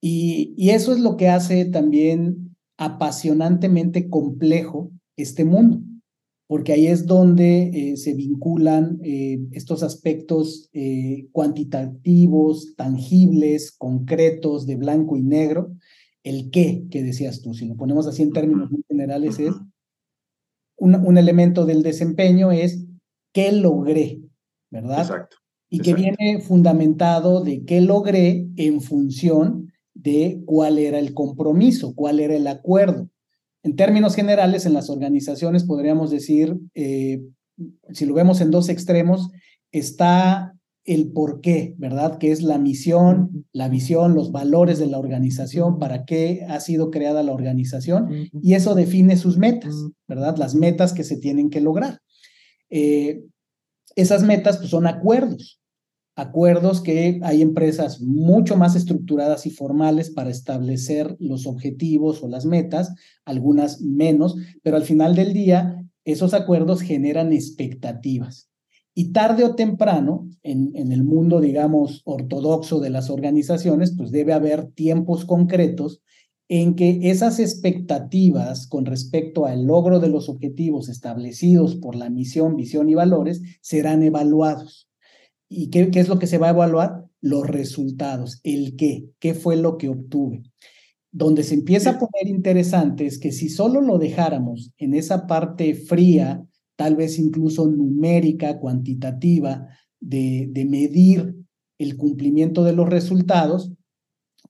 [0.00, 5.80] Y, y eso es lo que hace también apasionantemente complejo este mundo
[6.52, 14.76] porque ahí es donde eh, se vinculan eh, estos aspectos eh, cuantitativos, tangibles, concretos, de
[14.76, 15.72] blanco y negro.
[16.22, 19.54] El qué, que decías tú, si lo ponemos así en términos muy generales, es
[20.76, 22.84] un, un elemento del desempeño es
[23.32, 24.20] qué logré,
[24.70, 25.00] ¿verdad?
[25.00, 25.38] Exacto.
[25.70, 32.20] Y que viene fundamentado de qué logré en función de cuál era el compromiso, cuál
[32.20, 33.08] era el acuerdo.
[33.62, 37.22] En términos generales, en las organizaciones podríamos decir, eh,
[37.90, 39.30] si lo vemos en dos extremos,
[39.70, 42.18] está el por qué, ¿verdad?
[42.18, 46.90] Que es la misión, la visión, los valores de la organización, para qué ha sido
[46.90, 49.74] creada la organización, y eso define sus metas,
[50.08, 50.36] ¿verdad?
[50.36, 52.00] Las metas que se tienen que lograr.
[52.68, 53.22] Eh,
[53.94, 55.60] esas metas pues, son acuerdos.
[56.14, 62.44] Acuerdos que hay empresas mucho más estructuradas y formales para establecer los objetivos o las
[62.44, 62.94] metas,
[63.24, 68.50] algunas menos, pero al final del día esos acuerdos generan expectativas.
[68.94, 74.66] Y tarde o temprano, en, el mundo, digamos, ortodoxo de las organizaciones, pues debe haber
[74.66, 76.02] tiempos concretos
[76.48, 82.56] en que esas expectativas con respecto al logro de los objetivos establecidos por la misión,
[82.56, 84.91] visión y valores serán evaluados.
[85.52, 87.06] ¿Y qué, qué es lo que se va a evaluar?
[87.20, 90.42] Los resultados, el qué, qué fue lo que obtuve.
[91.12, 95.74] Donde se empieza a poner interesante es que si solo lo dejáramos en esa parte
[95.74, 96.44] fría,
[96.76, 99.68] tal vez incluso numérica, cuantitativa,
[100.00, 101.36] de, de medir
[101.78, 103.72] el cumplimiento de los resultados,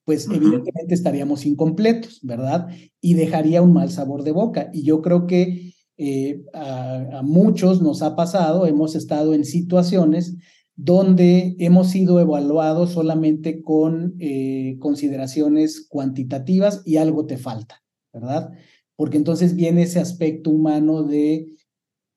[0.04, 2.68] pues evidentemente estaríamos incompletos, ¿verdad?
[3.00, 4.70] Y dejaría un mal sabor de boca.
[4.72, 10.36] Y yo creo que eh, a, muchos nos ha pasado, hemos estado en situaciones
[10.76, 17.82] donde hemos sido evaluados solamente con eh, consideraciones cuantitativas y algo te falta,
[18.12, 18.50] ¿verdad?
[18.96, 21.46] Porque entonces viene ese aspecto humano de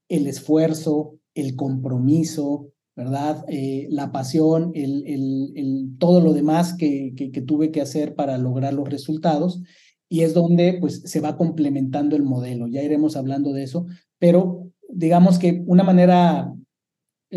[0.08, 3.44] el esfuerzo, el compromiso, ¿verdad?
[3.50, 8.74] Eh, la pasión, el, el, todo lo demás que, que, tuve que hacer para lograr
[8.74, 9.62] los resultados.
[10.08, 12.68] Y es donde pues, se va complementando el modelo.
[12.68, 13.86] Ya iremos hablando de eso,
[14.18, 16.54] pero digamos que una manera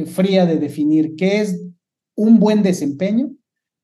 [0.07, 1.63] fría de definir qué es
[2.15, 3.35] un buen desempeño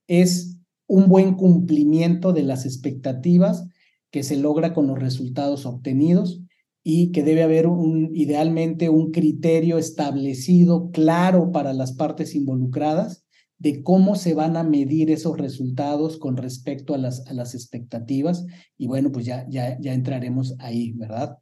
[0.06, 3.66] es un buen cumplimiento de las expectativas
[4.10, 6.42] que se logra con los resultados obtenidos
[6.82, 13.24] y que debe haber un, idealmente un criterio establecido, claro para las partes involucradas
[13.58, 18.44] de cómo se van a medir esos resultados con respecto a las, a las expectativas.
[18.76, 21.38] Y bueno, pues ya, ya, ya entraremos ahí, ¿verdad?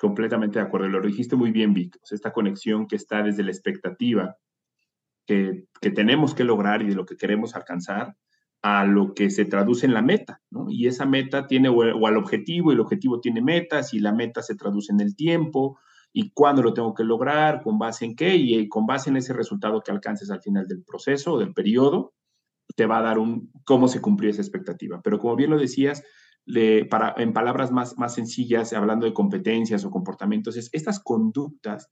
[0.00, 1.98] Completamente de acuerdo, lo dijiste muy bien, Vic.
[2.10, 4.36] esta conexión que está desde la expectativa
[5.26, 8.16] que, que tenemos que lograr y de lo que queremos alcanzar,
[8.62, 10.66] a lo que se traduce en la meta, ¿no?
[10.68, 14.42] Y esa meta tiene, o, al objetivo, y el objetivo tiene metas, y la meta
[14.42, 15.78] se traduce en el tiempo,
[16.12, 19.32] y cuándo lo tengo que lograr, con base en qué, y, con base en ese
[19.32, 22.12] resultado que alcances al final del proceso o del periodo,
[22.76, 25.00] te va a dar un cómo se cumplió esa expectativa.
[25.02, 26.04] Pero como bien lo decías,
[26.88, 31.88] para, en palabras más, más sencillas, hablando de competencias o comportamientos, es estas conductas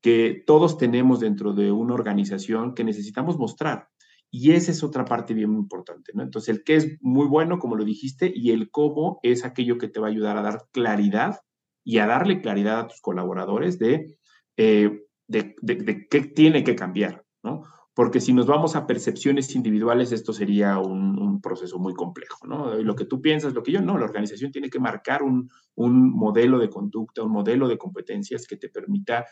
[0.00, 3.88] que todos tenemos dentro de una organización que necesitamos mostrar.
[4.30, 6.22] Y esa es otra parte bien importante, ¿no?
[6.22, 9.88] Entonces, el qué es muy bueno, como lo dijiste, y el cómo es aquello que
[9.88, 11.40] te va a ayudar a dar claridad
[11.84, 14.18] y a darle claridad a tus colaboradores de,
[14.56, 17.62] eh, de, de, qué tiene que cambiar, ¿no?
[17.96, 22.74] Porque si nos vamos a percepciones individuales, esto sería un, proceso muy complejo, ¿no?
[22.74, 26.58] Lo que tú piensas, lo que yo no, la organización tiene que marcar un, modelo
[26.58, 29.24] de conducta, un modelo de competencias que te permita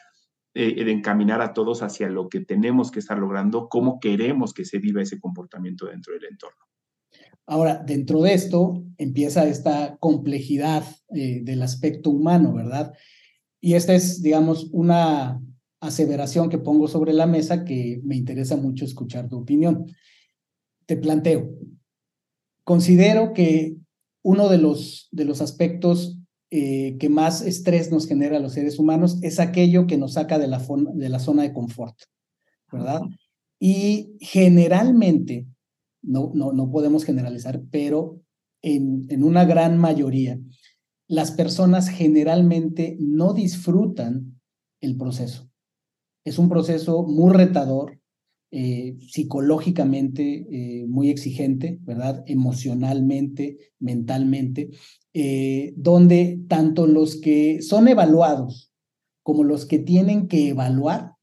[0.54, 4.64] eh, de encaminar a todos hacia lo que tenemos que estar logrando, cómo queremos que
[4.64, 6.64] se viva ese comportamiento dentro del entorno.
[7.46, 12.94] Ahora, dentro de esto empieza esta complejidad eh, del aspecto humano, ¿verdad?
[13.60, 15.38] Y esta es, digamos, una
[15.86, 19.86] aseveración que pongo sobre la mesa que me interesa mucho escuchar tu opinión.
[20.86, 21.50] Te planteo,
[22.64, 23.76] considero que
[24.22, 26.18] uno de los, de los aspectos
[26.50, 30.38] eh, que más estrés nos genera a los seres humanos es aquello que nos saca
[30.38, 31.96] de la, de la zona de confort,
[32.70, 33.02] ¿verdad?
[33.58, 35.46] Y generalmente,
[36.02, 38.20] no, no, no podemos generalizar, pero
[38.62, 40.38] en, en una gran mayoría,
[41.06, 44.40] las personas generalmente no disfrutan
[44.80, 45.50] el proceso.
[46.24, 47.98] Es un proceso muy retador,
[48.56, 52.22] eh, psicológicamente eh, muy exigente, ¿verdad?
[52.28, 54.70] Emocionalmente, mentalmente,
[55.12, 58.70] eh, donde tanto los que son evaluados
[59.24, 61.14] como los que tienen que evaluar,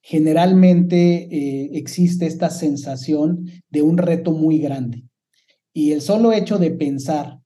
[0.00, 5.04] generalmente existe esta sensación de un reto muy grande.
[5.74, 7.40] Y el solo hecho de pensar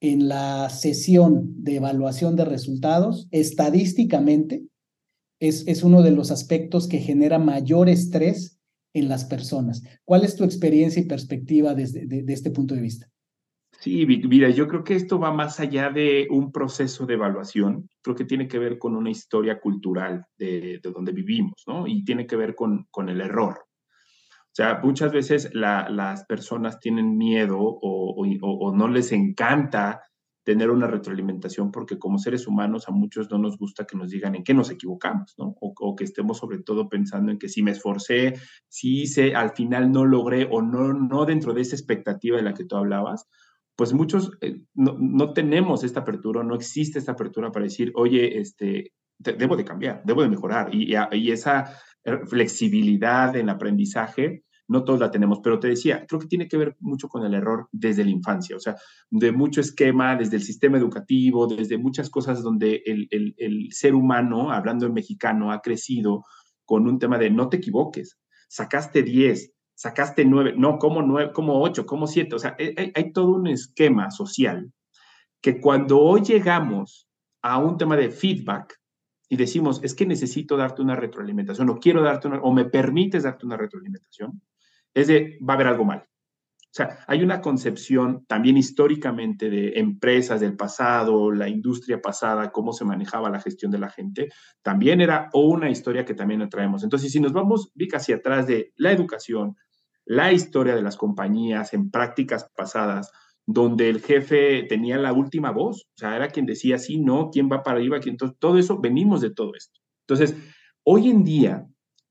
[0.00, 4.64] en la sesión de evaluación de resultados, estadísticamente,
[5.40, 8.60] es, es, uno de los aspectos que genera mayor estrés
[8.94, 9.82] en las personas.
[10.04, 13.08] ¿Cuál es tu experiencia y perspectiva desde de, este punto de vista?
[13.78, 18.16] Sí, mira, yo creo que esto va más allá de un proceso de evaluación, creo
[18.16, 21.86] que tiene que ver con una historia cultural de, de donde vivimos, ¿no?
[21.86, 23.66] Y tiene que ver con, con el error.
[24.56, 30.00] O sea, muchas veces la, las personas tienen miedo o, o, no les encanta
[30.46, 34.36] tener una retroalimentación porque como seres humanos a muchos no nos gusta que nos digan
[34.36, 35.56] en qué nos equivocamos, ¿no?
[35.60, 38.34] O, que estemos sobre todo pensando en que si me esforcé,
[38.68, 42.54] si hice, al final no logré o no, no dentro de esa expectativa de la
[42.54, 43.26] que tú hablabas,
[43.74, 48.38] pues muchos eh, no, no, tenemos esta apertura, no existe esta apertura para decir, oye,
[48.38, 50.72] este, debo de cambiar, debo de mejorar.
[50.72, 51.72] Y, y esa
[52.04, 56.56] eh, flexibilidad en aprendizaje no todos la tenemos, pero te decía, creo que tiene que
[56.56, 58.76] ver mucho con el error desde la infancia, o sea,
[59.10, 64.50] de mucho esquema, desde el sistema educativo, desde muchas cosas donde el, el ser humano,
[64.50, 66.24] hablando en mexicano, ha crecido
[66.64, 71.60] con un tema de no te equivoques, sacaste 10, sacaste 9, no, como 9, como
[71.62, 74.72] 8, como 7, o sea, hay, hay todo un esquema social
[75.40, 77.08] que cuando hoy llegamos
[77.42, 78.76] a un tema de feedback,
[79.28, 83.24] y decimos, es que necesito darte una retroalimentación o quiero darte una, o me permites
[83.24, 84.40] darte una retroalimentación,
[84.96, 85.98] es de, va a haber algo mal.
[85.98, 92.72] O sea, hay una concepción también históricamente de empresas del pasado, la industria pasada, cómo
[92.72, 94.30] se manejaba la gestión de la gente,
[94.62, 96.82] también era una historia que también traemos.
[96.82, 99.56] Entonces, si nos vamos, Vic, hacia atrás de la educación,
[100.06, 103.12] la historia de las compañías en prácticas pasadas,
[103.44, 107.50] donde el jefe tenía la última voz, o sea, era quien decía sí, no, quién
[107.52, 109.78] va para arriba, quién, todo eso, venimos de todo esto.
[110.06, 110.36] Entonces,
[110.84, 111.66] hoy en día,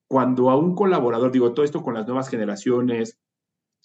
[0.07, 3.19] cuando a un colaborador, digo, todo esto con las nuevas generaciones,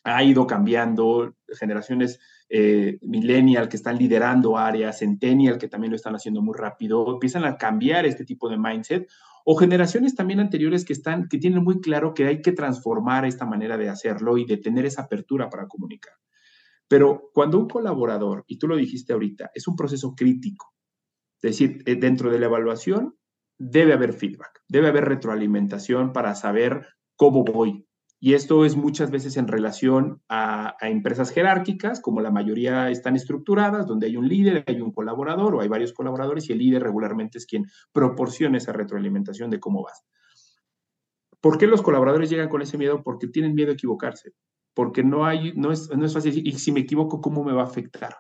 [0.05, 6.15] ha ido cambiando, generaciones eh, millennial que están liderando áreas, centennial que también lo están
[6.15, 9.09] haciendo muy rápido, empiezan a cambiar este tipo de mindset,
[9.45, 13.47] o generaciones también anteriores que están, que tienen muy claro que hay que transformar esta
[13.47, 16.15] manera de hacerlo y de tener esa apertura para comunicar.
[16.89, 20.75] Pero cuando un colaborador, y tú lo dijiste ahorita, es un proceso crítico,
[21.43, 23.17] es decir, eh, dentro de la evaluación
[23.61, 27.87] debe haber feedback, debe haber retroalimentación para saber cómo voy.
[28.19, 33.87] Y esto es muchas veces en relación a, empresas jerárquicas, como la mayoría están estructuradas,
[33.87, 37.39] donde hay un líder, hay un colaborador o hay varios colaboradores y el líder regularmente
[37.39, 40.05] es quien proporciona esa retroalimentación de cómo vas.
[41.41, 43.03] ¿Por qué los colaboradores llegan con ese miedo?
[43.03, 44.33] Porque tienen miedo a equivocarse
[44.75, 46.47] porque no, hay, no, es, no es fácil.
[46.47, 48.17] Y si me equivoco, ¿cómo me va a afectar?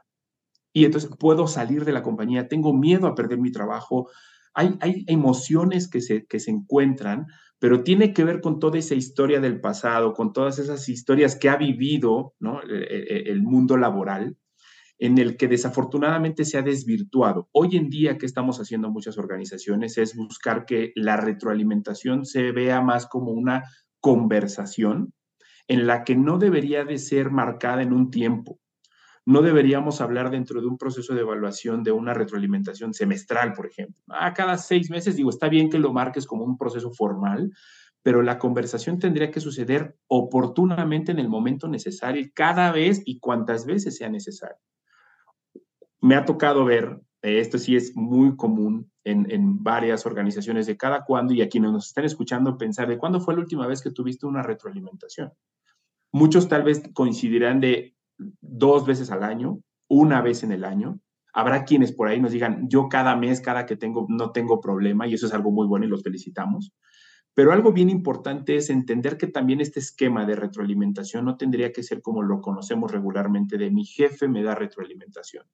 [0.72, 4.09] Y entonces puedo salir de la compañía, tengo miedo a perder mi trabajo.
[4.54, 7.26] Hay, hay emociones que se, que se encuentran,
[7.58, 11.48] pero tiene que ver con toda esa historia del pasado, con todas esas historias que
[11.48, 12.62] ha vivido ¿no?
[12.62, 14.36] el, e, e, el mundo laboral,
[14.98, 17.48] en el que desafortunadamente se ha desvirtuado.
[17.52, 19.96] Hoy en día, que estamos haciendo muchas organizaciones?
[19.96, 23.64] Es buscar que la retroalimentación se vea más como una
[24.00, 25.14] conversación
[25.68, 28.58] en la que no debería de ser marcada en un tiempo.
[29.30, 34.02] No deberíamos hablar dentro de un proceso de evaluación de una retroalimentación semestral, por ejemplo.
[34.08, 37.52] A cada seis meses, digo, está bien que lo marques como un proceso formal,
[38.02, 43.66] pero la conversación tendría que suceder oportunamente en el momento necesario, cada vez y cuantas
[43.66, 44.58] veces sea necesario.
[46.00, 51.04] Me ha tocado ver, esto sí es muy común en, en, varias organizaciones de cada
[51.04, 53.92] cuándo y a quienes nos están escuchando pensar de cuándo fue la última vez que
[53.92, 55.30] tuviste una retroalimentación.
[56.10, 57.94] Muchos tal vez coincidirán de
[58.40, 61.00] dos veces al año, una vez en el año.
[61.33, 65.06] Habrá quienes por ahí nos digan, yo cada mes, cada que tengo, no tengo problema,
[65.06, 66.72] y eso es algo muy bueno y los felicitamos.
[67.35, 71.83] Pero algo bien importante es entender que también este esquema de retroalimentación no tendría que
[71.83, 75.46] ser como lo conocemos regularmente de mi jefe me da retroalimentación.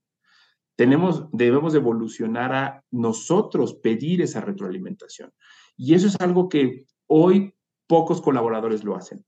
[0.75, 5.33] Tenemos, debemos evolucionar a nosotros pedir esa retroalimentación.
[5.77, 7.55] Y eso es algo que hoy
[7.87, 9.25] pocos colaboradores lo hacen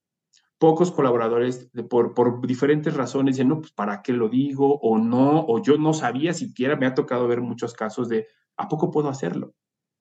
[0.59, 5.45] pocos colaboradores por, por diferentes razones dicen, no, pues para qué lo digo o no,
[5.47, 9.09] o yo no sabía siquiera, me ha tocado ver muchos casos de, ¿a poco puedo
[9.09, 9.55] hacerlo?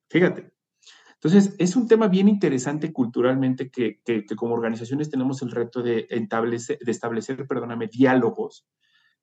[0.10, 0.52] Fíjate.
[1.14, 6.06] Entonces, es un tema bien interesante culturalmente que, que, como organizaciones tenemos el reto de
[6.10, 8.68] establecer, de establecer perdóname, diálogos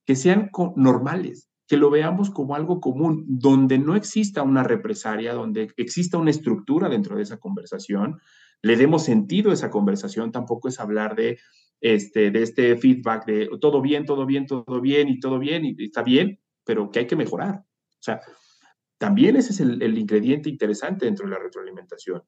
[0.04, 5.72] que sean normales, que lo veamos como algo común, donde no exista una represalia, donde
[5.76, 8.20] exista una estructura dentro de esa conversación,
[8.62, 11.38] le demos sentido a esa conversación, tampoco es hablar de
[11.80, 15.74] este, de este feedback de todo bien, todo bien, todo bien y todo bien y
[15.84, 17.56] está bien, pero que hay que mejorar.
[17.56, 18.20] O sea,
[18.98, 22.22] también ese es el, ingrediente interesante dentro de la retroalimentación.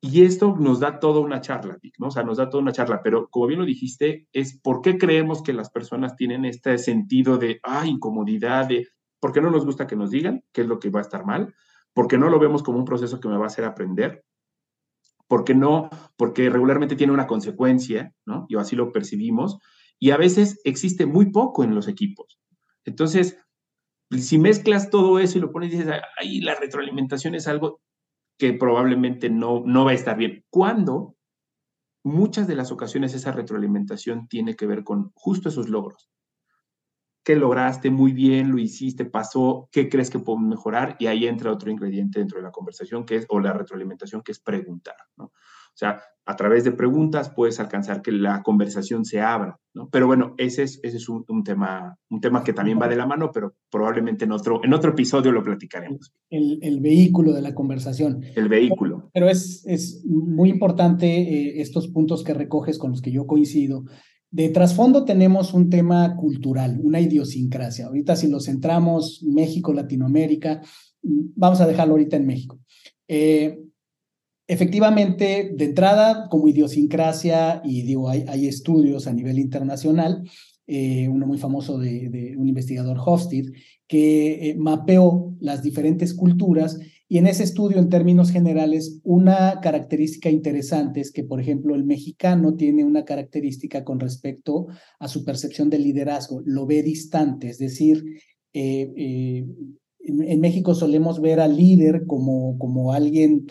[0.00, 2.08] Y esto nos da toda una charla, ¿no?
[2.08, 4.98] O sea, nos da toda una charla, pero como bien lo dijiste, es por qué
[4.98, 9.64] creemos que las personas tienen este sentido de, ah, incomodidad, de, ¿por qué no nos
[9.64, 11.54] gusta que nos digan qué es lo que va a estar mal?
[11.94, 14.24] porque no lo vemos como un proceso que me va a hacer aprender?
[15.28, 15.88] ¿Por qué no?
[16.16, 18.46] Porque regularmente tiene una consecuencia, ¿no?
[18.48, 19.58] Y así lo percibimos.
[19.98, 22.38] Y a veces existe muy poco en los equipos.
[22.84, 23.38] Entonces,
[24.10, 27.80] si mezclas todo eso y lo pones y dices, ahí la retroalimentación es algo
[28.38, 30.44] que probablemente no, no va a estar bien.
[30.50, 31.16] Cuando
[32.04, 36.10] muchas de las ocasiones esa retroalimentación tiene que ver con justo esos logros
[37.24, 41.50] qué lograste muy bien, lo hiciste, pasó, qué crees que podemos mejorar y ahí entra
[41.50, 45.24] otro ingrediente dentro de la conversación que es, o la retroalimentación, que es preguntar, ¿no?
[45.74, 49.88] O sea, a través de preguntas puedes alcanzar que la conversación se abra, ¿no?
[49.90, 53.06] Pero bueno, ese es, ese es un, tema, un tema que también va de la
[53.06, 56.12] mano, pero probablemente en otro, en otro episodio lo platicaremos.
[56.30, 58.22] El, el vehículo de la conversación.
[58.36, 59.10] El vehículo.
[59.12, 63.84] pero es, es muy importante eh, estos puntos que recoges con los que yo coincido.
[64.34, 67.86] De trasfondo tenemos un tema cultural, una idiosincrasia.
[67.86, 70.60] Ahorita si lo centramos México, Latinoamérica,
[71.02, 72.58] vamos a dejarlo ahorita en México.
[73.06, 73.60] Eh,
[74.48, 80.24] efectivamente, de entrada, como idiosincrasia, y digo, hay, hay estudios a nivel internacional,
[80.66, 83.52] eh, uno muy famoso de, un investigador Hofstede,
[83.86, 90.30] que eh, mapeó las diferentes culturas y en ese estudio, en términos generales, una característica
[90.30, 94.66] interesante es que, por ejemplo, el mexicano tiene una característica con respecto
[94.98, 98.02] a su percepción del liderazgo, lo ve distante, es decir,
[98.54, 99.44] eh,
[100.00, 103.46] en, México solemos ver al líder como, como alguien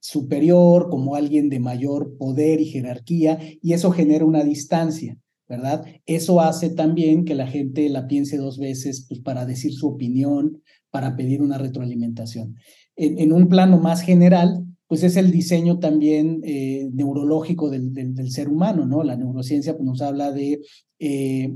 [0.00, 5.16] superior, como alguien de mayor poder y jerarquía, y eso genera una distancia.
[5.48, 5.84] ¿verdad?
[6.06, 10.60] Eso hace también que la gente la piense dos veces pues, para decir su opinión,
[10.90, 12.56] para pedir una retroalimentación.
[12.96, 18.48] En, un plano más general, pues es el diseño también eh, neurológico del, del, ser
[18.48, 19.02] humano, ¿no?
[19.02, 20.62] La neurociencia pues, nos habla de
[20.98, 21.54] eh,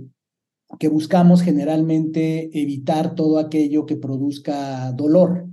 [0.78, 5.46] que buscamos generalmente evitar todo aquello que produzca dolor,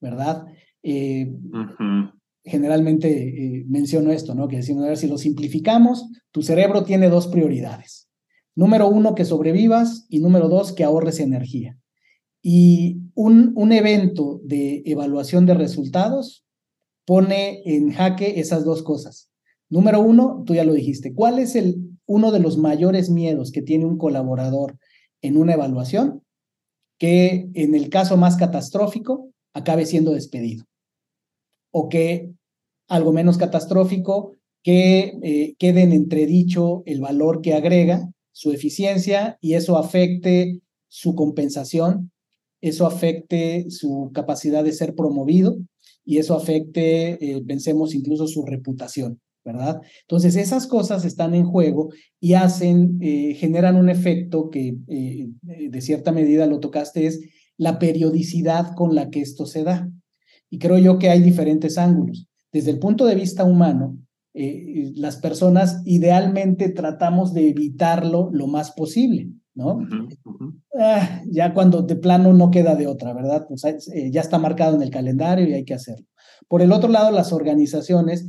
[0.00, 0.46] ¿verdad?
[0.82, 1.30] Eh,
[2.42, 4.48] generalmente menciono esto, ¿no?
[4.48, 8.08] Que decimos, a ver, si lo simplificamos, tu cerebro tiene dos prioridades.
[8.56, 11.76] Número uno, que sobrevivas y número dos, que ahorres energía.
[12.40, 16.44] Y un, un evento de evaluación de resultados
[17.06, 19.30] pone en jaque esas dos cosas.
[19.68, 23.62] Número uno, tú ya lo dijiste, ¿cuál es el, uno de los mayores miedos que
[23.62, 24.78] tiene un colaborador
[25.22, 26.22] en una evaluación?
[26.98, 30.64] Que en el caso más catastrófico acabe siendo despedido
[31.76, 32.32] o que
[32.88, 39.54] algo menos catastrófico, que eh, quede en entredicho el valor que agrega, su eficiencia, y
[39.54, 42.12] eso afecte su compensación,
[42.68, 45.56] eso afecte su capacidad de ser promovido
[46.04, 49.80] y eso afecte, eh, pensemos, incluso su reputación, ¿verdad?
[50.02, 51.90] Entonces, esas cosas están en juego
[52.20, 57.20] y hacen, eh, generan un efecto que de cierta medida lo tocaste, es
[57.56, 59.90] la periodicidad con la que esto se da.
[60.50, 62.28] Y creo yo que hay diferentes ángulos.
[62.52, 63.98] Desde el punto de vista humano,
[64.34, 69.78] eh, las personas idealmente tratamos de evitarlo lo más posible, ¿no?
[70.86, 73.46] Ah, ya cuando de plano no queda de otra, ¿verdad?
[73.48, 76.04] Pues eh, ya está marcado en el calendario y hay que hacerlo.
[76.46, 78.26] Por el otro lado, las organizaciones,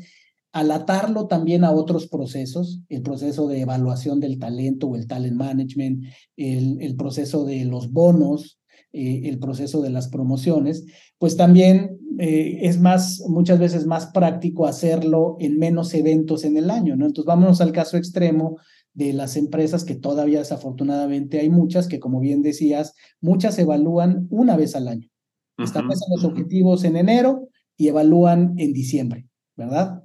[0.53, 5.36] al atarlo también a otros procesos, el proceso de evaluación del talento o el talent
[5.36, 6.06] management,
[6.38, 8.58] el, proceso de los bonos,
[8.93, 10.86] eh, el proceso de las promociones,
[11.18, 16.72] pues también eh, es más, muchas veces más práctico hacerlo en menos eventos en el
[16.72, 17.06] año, ¿no?
[17.06, 18.60] Entonces vámonos al caso extremo
[18.96, 24.58] de las empresas que todavía desafortunadamente hay muchas que, como bien decías, muchas evalúan una
[24.58, 25.10] vez al año.
[25.58, 30.04] Establecen los objetivos en enero y evalúan en diciembre, ¿verdad?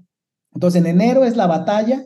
[0.52, 2.04] Entonces en enero es la batalla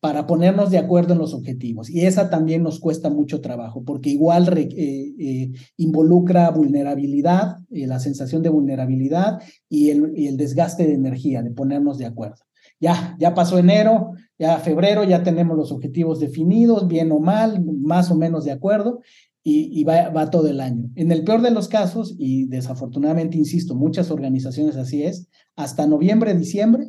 [0.00, 1.88] para ponernos de acuerdo en los objetivos.
[1.88, 7.98] Y esa también nos cuesta mucho trabajo, porque igual eh, eh, involucra vulnerabilidad, eh, la
[7.98, 12.44] sensación de vulnerabilidad y el, el, desgaste de energía, de ponernos de acuerdo.
[12.78, 18.10] Ya, ya pasó enero, ya febrero, ya tenemos los objetivos definidos, bien o mal, más
[18.10, 19.00] o menos de acuerdo,
[19.46, 20.88] y, va, va todo el año.
[20.94, 26.34] En el peor de los casos, y desafortunadamente, insisto, muchas organizaciones así es, hasta noviembre,
[26.34, 26.88] diciembre,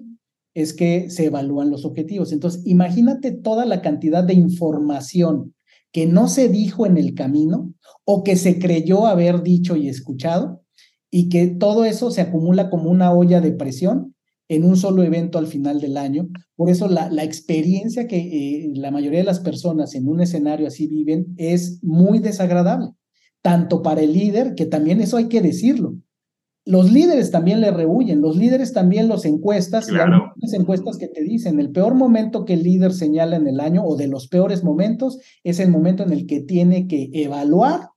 [0.53, 2.31] es que se evalúan los objetivos.
[2.31, 5.53] Entonces, imagínate toda la cantidad de información
[5.91, 7.73] que no se dijo en el camino
[8.05, 10.61] o que se creyó haber dicho y escuchado
[11.11, 14.14] y que todo eso se acumula como una olla de presión
[14.47, 16.27] en un solo evento al final del año.
[16.55, 20.67] Por eso la, la experiencia que eh, la mayoría de las personas en un escenario
[20.67, 22.91] así viven es muy desagradable,
[23.41, 25.95] tanto para el líder, que también eso hay que decirlo,
[26.65, 30.33] los líderes también le rehuyen, los líderes también los encuestas, claro.
[30.37, 33.83] las encuestas que te dicen, el peor momento que el líder señala en el año
[33.85, 37.89] o de los peores momentos es el momento en el que tiene que evaluar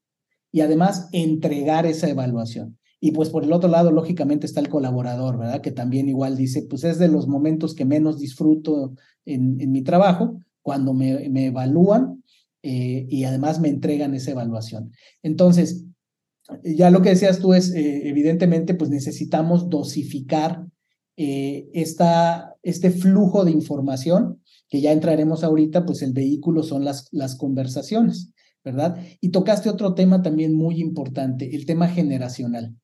[0.53, 2.78] y además entregar esa evaluación.
[3.01, 5.61] Y pues por el otro lado, lógicamente está el colaborador, ¿verdad?
[5.61, 8.95] Que también igual dice, pues es de los momentos que menos disfruto
[9.25, 12.23] en, mi trabajo, cuando me, me evalúan
[12.63, 14.93] eh, y además me entregan esa evaluación.
[15.23, 15.85] Entonces,
[16.65, 20.67] ya lo que decías tú es, eh, evidentemente, pues necesitamos dosificar
[21.17, 27.09] eh, esta, este flujo de información, que ya entraremos ahorita, pues el vehículo son las,
[27.11, 28.33] las conversaciones,
[28.65, 28.99] ¿verdad?
[29.21, 32.77] Y tocaste otro tema también muy importante, el tema generacional.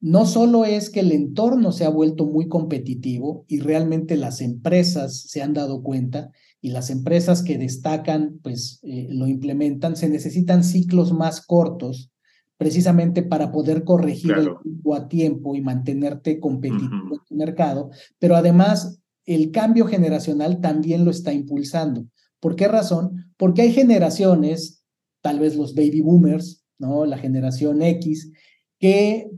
[0.00, 5.22] No solo es que el entorno se ha vuelto muy competitivo y realmente las empresas
[5.28, 6.30] se han dado cuenta
[6.60, 12.10] y las empresas que destacan, pues eh, lo implementan, se necesitan ciclos más cortos
[12.58, 18.36] precisamente para poder corregir el tiempo a tiempo y mantenerte competitivo en el mercado, pero
[18.36, 22.06] además el cambio generacional también lo está impulsando.
[22.40, 23.32] ¿Por qué razón?
[23.36, 24.84] Porque hay generaciones,
[25.20, 27.04] tal vez los baby boomers, ¿no?
[27.04, 28.32] La generación X,
[28.78, 29.30] que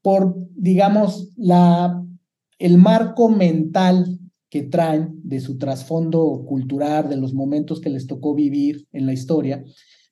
[0.00, 2.02] por, digamos, la,
[2.58, 4.18] el marco mental
[4.48, 9.12] que traen de su trasfondo cultural, de los momentos que les tocó vivir en la
[9.12, 9.64] historia,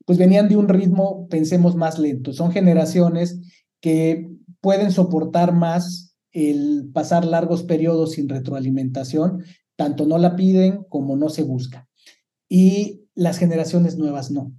[0.07, 2.33] pues venían de un ritmo, pensemos, más lento.
[2.33, 3.41] Son generaciones
[3.81, 9.45] que pueden soportar más el pasar largos periodos sin retroalimentación,
[9.77, 11.89] tanto no la piden como no se busca.
[12.49, 14.53] Y las generaciones nuevas no.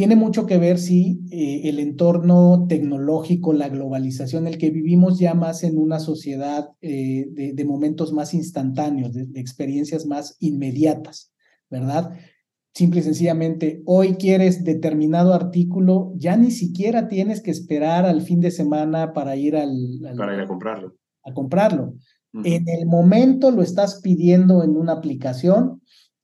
[0.00, 5.34] Tiene mucho que ver si eh, el entorno tecnológico, la globalización, el que vivimos ya
[5.34, 11.34] más en una sociedad eh, de, momentos más instantáneos, de experiencias más inmediatas,
[11.68, 12.12] ¿verdad?
[12.72, 18.40] simple y sencillamente, hoy quieres determinado artículo, ya ni siquiera tienes que esperar al fin
[18.40, 19.76] de semana para ir al...
[20.16, 20.96] para ir a comprarlo.
[21.24, 21.92] A comprarlo.
[22.32, 25.82] En el momento lo estás pidiendo en una aplicación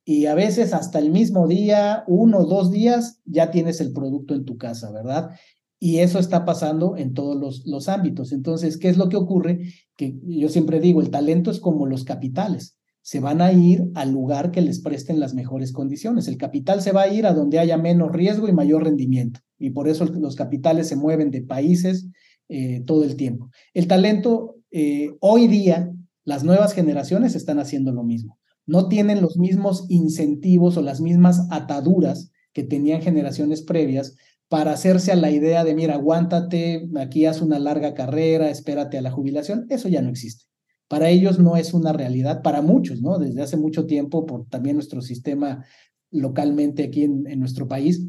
[0.08, 4.36] y a veces hasta el mismo día, uno o dos días, ya tienes el producto
[4.36, 5.32] en tu casa, ¿verdad?
[5.80, 8.30] Y eso está pasando en todos los, ámbitos.
[8.30, 9.64] Entonces, ¿qué es lo que ocurre?
[9.96, 14.10] Que yo siempre digo, el talento es como los capitales se van a ir al
[14.10, 16.26] lugar que les presten las mejores condiciones.
[16.26, 19.38] El capital se va a ir a donde haya menos riesgo y mayor rendimiento.
[19.60, 22.08] Y por eso los capitales se mueven de países
[22.48, 23.48] eh, todo el tiempo.
[23.74, 25.92] El talento, eh, hoy día,
[26.24, 28.35] las nuevas generaciones están haciendo lo mismo.
[28.66, 34.16] No tienen los mismos incentivos o las mismas ataduras que tenían generaciones previas
[34.48, 39.02] para hacerse a la idea de, mira, aguántate, aquí haz una larga carrera, espérate a
[39.02, 39.66] la jubilación.
[39.70, 40.46] Eso ya no existe
[40.88, 43.18] para ellos no es una realidad, para muchos, ¿no?
[43.18, 45.64] Desde hace mucho tiempo, por también nuestro sistema
[46.10, 48.06] localmente aquí en, nuestro país.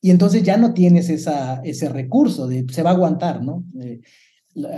[0.00, 3.64] Y entonces ya no tienes esa, ese recurso de se va a aguantar, ¿no?
[3.80, 4.00] Eh,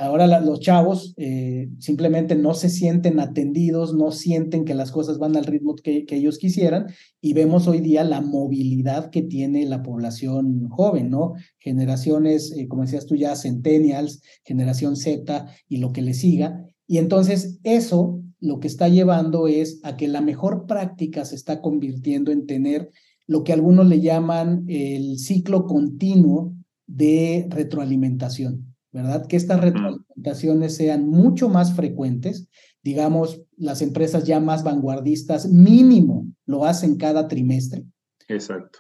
[0.01, 5.37] ahora los chavos eh, simplemente no se sienten atendidos, no sienten que las cosas van
[5.37, 6.87] al ritmo que, ellos quisieran
[7.21, 11.33] y vemos hoy día la movilidad que tiene la población joven, ¿no?
[11.59, 16.99] Generaciones, eh, como decías tú ya, centennials, generación Z y lo que le siga, y
[16.99, 22.33] entonces eso lo que está llevando es a que la mejor práctica se está convirtiendo
[22.33, 22.91] en tener
[23.27, 26.55] lo que algunos le llaman el ciclo continuo
[26.87, 29.27] de retroalimentación, ¿verdad?
[29.27, 32.49] Que estas retroalimentaciones sean mucho más frecuentes,
[32.83, 37.85] digamos, las empresas ya más vanguardistas mínimo lo hacen cada trimestre.
[38.29, 38.79] Exacto.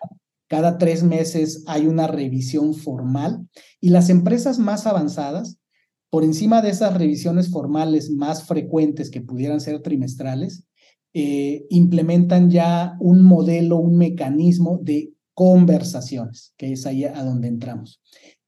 [0.48, 3.48] Cada tres meses hay una revisión formal
[3.80, 5.58] y las empresas más avanzadas
[6.10, 10.66] por encima de esas revisiones formales más frecuentes que pudieran ser trimestrales,
[11.14, 18.02] eh, implementan ya un modelo, un mecanismo de conversaciones, que es ahí a donde entramos.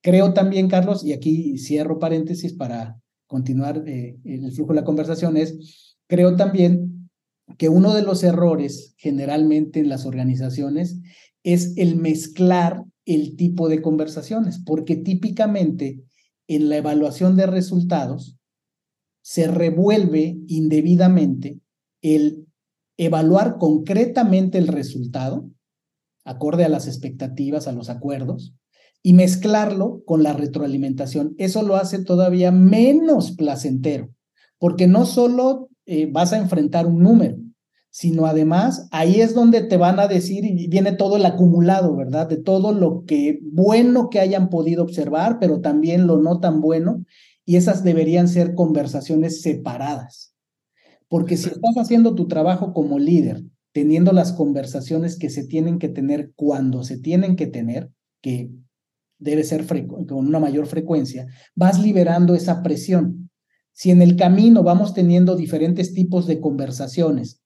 [0.05, 5.39] Creo también, Carlos, y aquí cierro paréntesis para continuar eh, el flujo de la conversación,
[5.39, 7.09] es, creo también
[7.57, 11.01] que uno de los errores generalmente en las organizaciones
[11.43, 16.05] es el mezclar el tipo de conversaciones, porque típicamente
[16.49, 18.37] en la evaluación de resultados
[19.23, 21.61] se revuelve indebidamente
[22.03, 22.47] el
[22.99, 25.51] evaluar concretamente el resultado,
[26.27, 28.55] acorde a las expectativas, a los acuerdos,
[29.07, 31.35] y mezclarlo con la retroalimentación.
[31.37, 34.09] Eso lo hace todavía menos placentero,
[34.59, 37.37] porque no solo eh, vas a enfrentar un número,
[37.91, 42.27] sino además ahí es donde te van a decir y viene todo el acumulado, ¿verdad?
[42.27, 47.05] De todo lo que bueno que hayan podido observar, pero también lo no tan bueno,
[47.45, 50.35] y esas deberían ser conversaciones separadas.
[51.09, 55.91] Porque si estás haciendo tu trabajo como líder, teniendo las conversaciones que se tienen que
[55.91, 57.91] tener cuando se tienen que tener,
[58.23, 58.51] que
[59.25, 63.31] debe ser con una mayor frecuencia, vas liberando esa presión.
[63.73, 67.43] Si en el camino vamos teniendo diferentes tipos de conversaciones,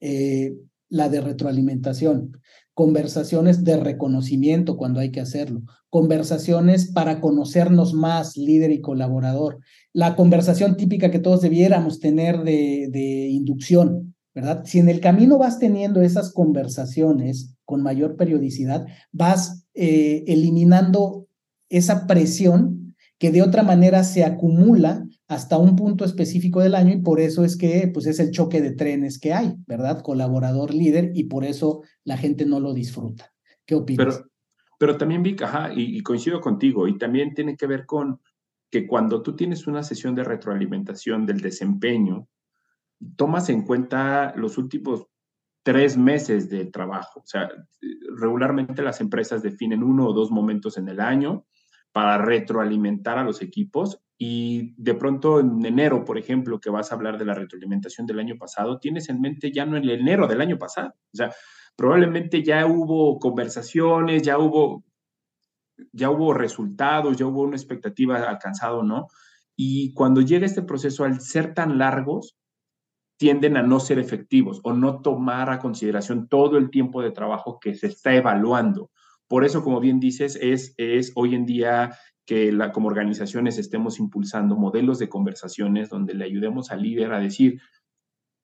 [0.00, 0.56] eh,
[0.88, 2.38] la de retroalimentación,
[2.74, 9.58] conversaciones de reconocimiento cuando hay que hacerlo, conversaciones para conocernos más, líder y colaborador,
[9.92, 14.62] la conversación típica que todos debiéramos tener de, de inducción, ¿verdad?
[14.64, 21.26] Si en el camino vas teniendo esas conversaciones con mayor periodicidad, vas eh, eliminando
[21.68, 27.00] esa presión que de otra manera se acumula hasta un punto específico del año y
[27.00, 30.02] por eso es que pues es el choque de trenes que hay, ¿verdad?
[30.02, 33.32] Colaborador líder y por eso la gente no lo disfruta.
[33.64, 34.16] ¿Qué opinas?
[34.16, 34.30] Pero,
[34.78, 38.20] pero también, Vic, ajá, y, coincido contigo, y también tiene que ver con
[38.68, 42.26] que cuando tú tienes una sesión de retroalimentación del desempeño,
[43.14, 45.06] tomas en cuenta los últimos
[45.62, 47.20] tres meses de trabajo.
[47.20, 47.48] O sea,
[48.16, 51.46] regularmente las empresas definen uno o dos momentos en el año
[51.92, 56.94] para retroalimentar a los equipos y de pronto en enero, por ejemplo, que vas a
[56.94, 60.40] hablar de la retroalimentación del año pasado, tienes en mente ya no el enero del
[60.40, 60.94] año pasado.
[61.12, 61.32] O sea,
[61.76, 64.84] probablemente ya hubo conversaciones, ya hubo,
[65.92, 69.08] ya hubo resultados, ya hubo una expectativa alcanzada o no.
[69.56, 72.36] Y cuando llega este proceso, al ser tan largos,
[73.22, 77.60] tienden a no ser efectivos o no tomar a consideración todo el tiempo de trabajo
[77.60, 78.90] que se está evaluando.
[79.28, 81.96] Por eso, como bien dices, es, es hoy en día
[82.26, 87.20] que la, como organizaciones estemos impulsando modelos de conversaciones donde le ayudemos al líder a
[87.20, 87.60] decir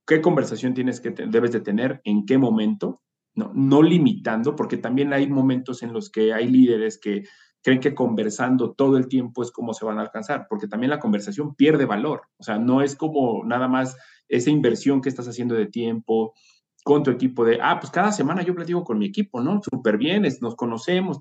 [0.07, 3.03] qué conversación tienes que debes de tener, en qué momento,
[3.35, 7.25] no, no limitando, porque también hay momentos en los que hay líderes que
[7.65, 11.01] creen que conversando todo el tiempo es como se van a alcanzar, porque también la
[11.01, 13.97] conversación pierde valor, o sea, no es como nada más
[14.29, 16.35] esa inversión que estás haciendo de tiempo
[16.85, 19.61] con tu equipo de, ah, pues cada semana yo platico con mi equipo, ¿no?
[19.63, 21.19] Súper bien, nos conocemos,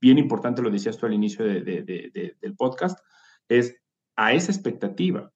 [0.00, 2.98] bien importante, lo decías tú al inicio del podcast,
[3.48, 3.76] es
[4.16, 5.32] a esa expectativa.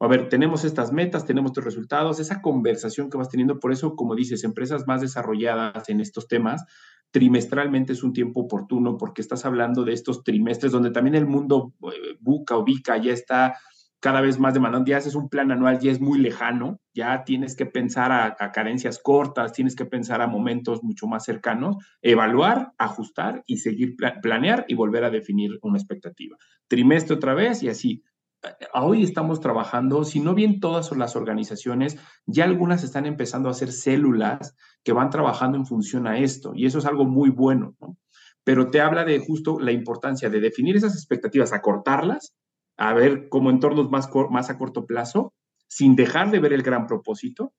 [0.00, 3.96] A ver, tenemos estas metas, tenemos estos resultados, esa conversación que vas teniendo, por eso,
[3.96, 6.64] como dices, empresas más desarrolladas en estos temas,
[7.10, 11.72] trimestralmente es un tiempo oportuno porque estás hablando de estos trimestres donde también el mundo
[11.82, 13.56] eh, buca o bica ya está
[14.04, 17.56] cada vez más demandante, ya haces un plan anual, ya es muy lejano, ya tienes
[17.56, 23.42] que pensar a, carencias cortas, tienes que pensar a momentos mucho más cercanos, evaluar, ajustar
[23.46, 26.36] y seguir planear y volver a definir una expectativa.
[26.68, 28.04] Trimestre otra vez y así.
[28.74, 31.96] Hoy estamos trabajando, si no bien todas las organizaciones,
[32.26, 36.66] ya algunas están empezando a hacer células que van trabajando en función a esto y
[36.66, 37.96] eso es algo muy bueno, ¿no?
[38.44, 42.34] Pero te habla de justo la importancia de definir esas expectativas, acortarlas
[42.76, 45.32] a ver como entornos más, más a corto plazo,
[45.68, 47.52] sin dejar de ver el gran propósito,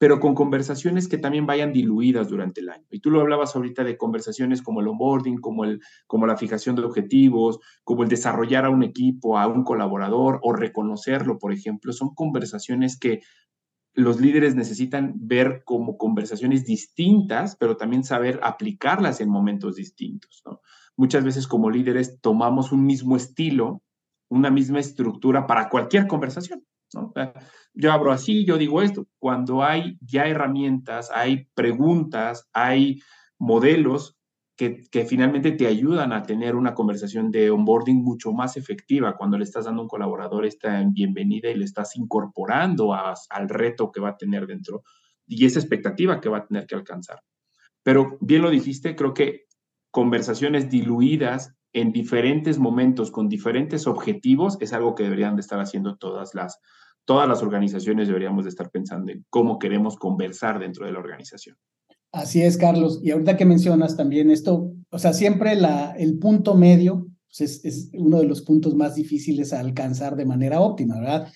[0.00, 2.86] pero con conversaciones que también vayan diluidas durante el año.
[2.90, 6.74] Y tú lo hablabas ahorita de conversaciones como el onboarding, como, el, como la fijación
[6.74, 11.92] de objetivos, como el desarrollar a un equipo, a un colaborador o reconocerlo, por ejemplo.
[11.92, 13.20] Son conversaciones que
[13.92, 20.42] los líderes necesitan ver como conversaciones distintas, pero también saber aplicarlas en momentos distintos.
[20.96, 23.82] Muchas veces como líderes tomamos un mismo estilo
[24.30, 26.64] una misma estructura para cualquier conversación.
[27.74, 29.06] Yo abro así, yo digo esto.
[29.18, 33.00] Cuando hay ya herramientas, hay preguntas, hay
[33.38, 34.16] modelos
[34.56, 39.44] que, finalmente te ayudan a tener una conversación de onboarding mucho más efectiva cuando le
[39.44, 44.10] estás dando a un colaborador esta bienvenida y le estás incorporando al reto que va
[44.10, 44.82] a tener dentro
[45.26, 47.22] y esa expectativa que va a tener que alcanzar.
[47.82, 49.46] Pero bien lo dijiste, creo que
[49.90, 55.96] conversaciones diluidas en diferentes momentos con diferentes objetivos es algo que deberían de estar haciendo
[55.96, 56.58] todas las,
[57.04, 61.56] todas las organizaciones, deberíamos de estar pensando en cómo queremos conversar dentro de la organización.
[62.12, 63.00] Así es, Carlos.
[63.02, 67.64] Y ahorita que mencionas también esto, o sea, siempre la, el punto medio pues, es,
[67.64, 71.32] es uno de los puntos más difíciles a alcanzar de manera óptima, ¿verdad?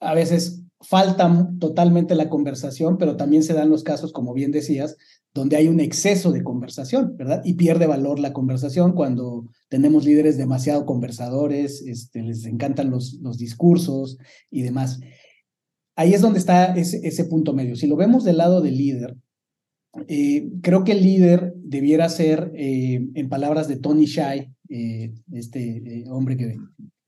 [0.00, 4.96] A veces falta totalmente la conversación, pero también se dan los casos, como bien decías,
[5.34, 7.42] donde hay un exceso de conversación, ¿verdad?
[7.44, 13.36] Y pierde valor la conversación cuando tenemos líderes demasiado conversadores, este, les encantan los, los
[13.36, 14.18] discursos
[14.50, 15.00] y demás.
[15.94, 17.76] Ahí es donde está ese, ese punto medio.
[17.76, 19.16] Si lo vemos del lado del líder,
[20.08, 26.04] eh, creo que el líder debiera ser, eh, en palabras de Tony Shai, eh, este
[26.10, 26.56] hombre que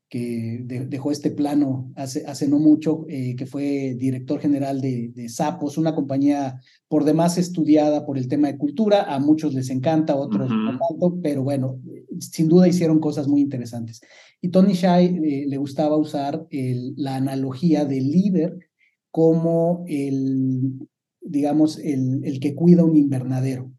[0.09, 5.29] que dejó este plano hace, hace no mucho, eh, que fue director general de, de,
[5.29, 9.03] Sapos, una compañía por demás estudiada por el tema de cultura.
[9.15, 11.79] A muchos les encanta, a otros no tanto, pero bueno,
[12.21, 14.01] sin duda hicieron cosas muy interesantes.
[14.41, 18.57] Y Tony Shai eh, le gustaba usar el, la analogía del líder
[19.11, 20.89] como el,
[21.21, 23.71] digamos, el, el que cuida un invernadero.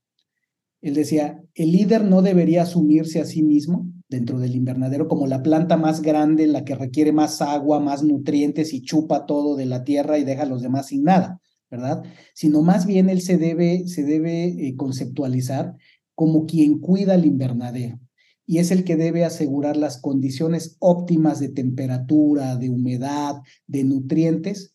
[0.82, 5.44] Él decía, el líder no debería asumirse a sí mismo dentro del invernadero como la
[5.44, 9.84] planta más grande, la que requiere más agua, más nutrientes y chupa todo de la
[9.84, 11.40] tierra y deja a los demás sin nada,
[11.70, 12.04] ¿verdad?
[12.34, 15.76] Sino más bien él se debe, se debe eh, conceptualizar
[16.16, 18.00] como quien cuida el invernadero
[18.46, 23.36] y es el que debe asegurar las condiciones óptimas de temperatura, de humedad,
[23.68, 24.74] de nutrientes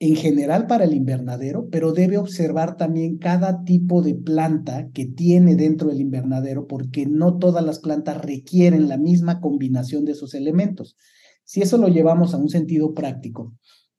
[0.00, 5.56] en general para el invernadero, pero debe observar también cada tipo de planta que tiene
[5.56, 10.96] dentro del invernadero, porque no todas las plantas requieren la misma combinación de esos elementos.
[11.42, 13.56] Si eso lo llevamos a un sentido práctico,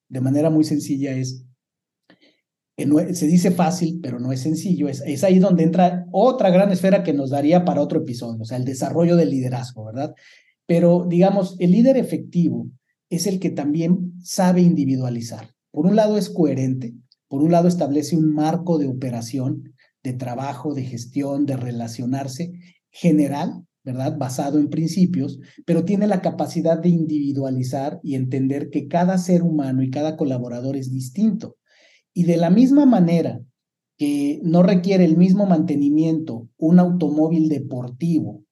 [0.08, 1.46] de manera muy sencilla es,
[2.78, 7.04] se dice fácil, pero no es sencillo, es, es ahí donde entra otra gran esfera
[7.04, 10.16] que nos daría para otro episodio, o sea, el desarrollo del liderazgo, ¿verdad?
[10.66, 12.70] Pero digamos, el líder efectivo
[13.10, 16.94] es el que también sabe individualizar por un lado es coherente,
[17.28, 22.52] por un lado establece un marco de operación, de trabajo, de gestión, de relacionarse
[22.90, 24.18] general, ¿verdad?
[24.18, 29.84] Basado en principios, pero tiene la capacidad de individualizar y entender que cada ser humano
[29.84, 31.58] y cada colaborador es distinto.
[32.14, 33.42] Y de la misma manera
[33.98, 38.44] que no requiere el mismo mantenimiento un automóvil deportivo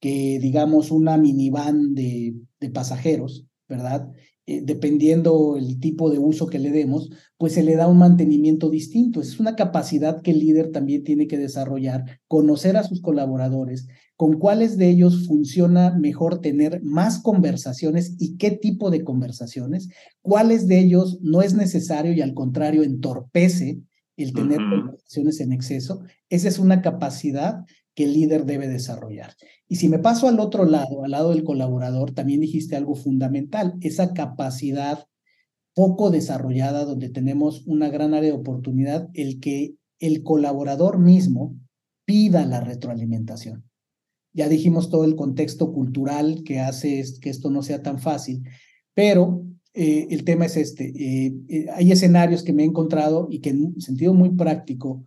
[0.00, 4.10] que, digamos, una minivan de, de pasajeros, ¿verdad?
[4.50, 8.70] Eh, dependiendo el tipo de uso que le demos, pues se le da un mantenimiento
[8.70, 9.20] distinto.
[9.20, 14.38] Es una capacidad que el líder también tiene que desarrollar, conocer a sus colaboradores, con
[14.38, 19.90] cuáles de ellos funciona mejor tener más conversaciones y qué tipo de conversaciones,
[20.22, 23.82] cuáles de ellos no es necesario y al contrario entorpece
[24.16, 26.00] el tener conversaciones en exceso.
[26.30, 27.66] Esa es una capacidad
[27.98, 29.34] que el líder debe desarrollar.
[29.66, 33.74] Y si me paso al otro lado, al lado del colaborador, también dijiste algo fundamental,
[33.80, 35.08] esa capacidad
[35.74, 41.56] poco desarrollada donde tenemos una gran área de oportunidad, el que el colaborador mismo
[42.04, 43.64] pida la retroalimentación.
[44.32, 48.44] Ya dijimos todo el contexto cultural que hace que esto no sea tan fácil,
[48.94, 49.44] pero
[49.74, 50.84] eh, el tema es este.
[50.96, 55.04] Eh, eh, hay escenarios que me he encontrado y que en un sentido muy práctico,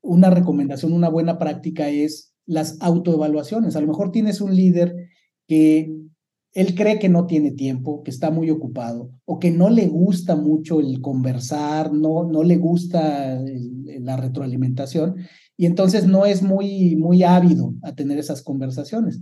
[0.00, 3.76] una recomendación, una buena práctica es las autoevaluaciones.
[3.76, 4.94] A lo mejor tienes un líder
[5.46, 5.94] que
[6.54, 10.36] él cree que no tiene tiempo, que está muy ocupado o que no le gusta
[10.36, 13.40] mucho el conversar, no, no le gusta
[14.00, 15.16] la retroalimentación
[15.56, 19.20] y entonces no es muy, muy ávido a tener esas conversaciones.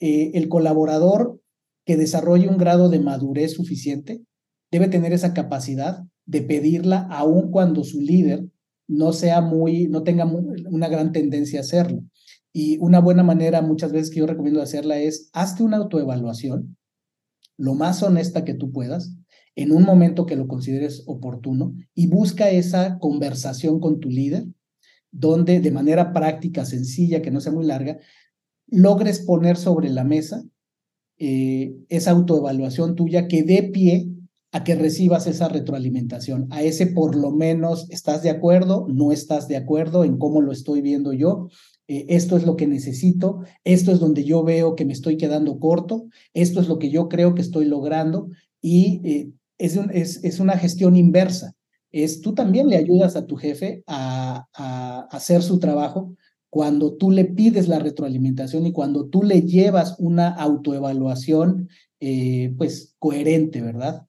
[0.00, 1.40] Eh, el colaborador
[1.84, 4.22] que desarrolle un grado de madurez suficiente
[4.70, 8.46] debe tener esa capacidad de pedirla aun cuando su líder
[8.88, 12.02] no sea muy, no tenga una gran tendencia a hacerlo.
[12.58, 16.78] Y una buena manera muchas veces que yo recomiendo hacerla es, hazte una autoevaluación,
[17.58, 19.14] lo más honesta que tú puedas,
[19.56, 24.46] en un momento que lo consideres oportuno, y busca esa conversación con tu líder,
[25.10, 27.98] donde de manera práctica, sencilla, que no sea muy larga,
[28.68, 30.42] logres poner sobre la mesa
[31.18, 34.08] eh, esa autoevaluación tuya que dé pie
[34.52, 39.46] a que recibas esa retroalimentación, a ese por lo menos estás de acuerdo, no estás
[39.46, 41.50] de acuerdo en cómo lo estoy viendo yo,
[41.88, 45.58] eh, esto es lo que necesito, esto es donde yo veo que me estoy quedando
[45.58, 48.28] corto, esto es lo que yo creo que estoy logrando
[48.60, 51.54] y eh, es, es, es, una gestión inversa.
[51.92, 56.14] Es tú también le ayudas a tu jefe a, a, hacer su trabajo
[56.50, 61.68] cuando tú le pides la retroalimentación y cuando tú le llevas una autoevaluación
[62.00, 64.06] eh, pues coherente, ¿verdad?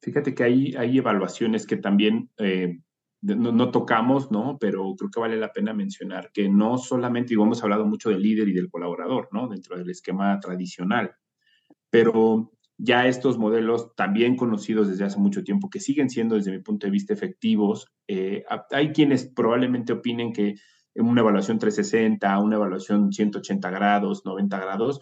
[0.00, 2.30] Fíjate que hay, hay evaluaciones que también
[3.22, 4.58] no, tocamos, ¿no?
[4.60, 8.22] Pero creo que vale la pena mencionar que no solamente, y hemos hablado mucho del
[8.22, 9.48] líder y del colaborador, ¿no?
[9.48, 11.14] Dentro del esquema tradicional,
[11.90, 16.58] pero ya estos modelos también conocidos desde hace mucho tiempo, que siguen siendo desde mi
[16.58, 20.56] punto de vista efectivos, eh, hay quienes probablemente opinen que
[20.96, 25.00] una evaluación 360, una evaluación 180 grados, 90 grados,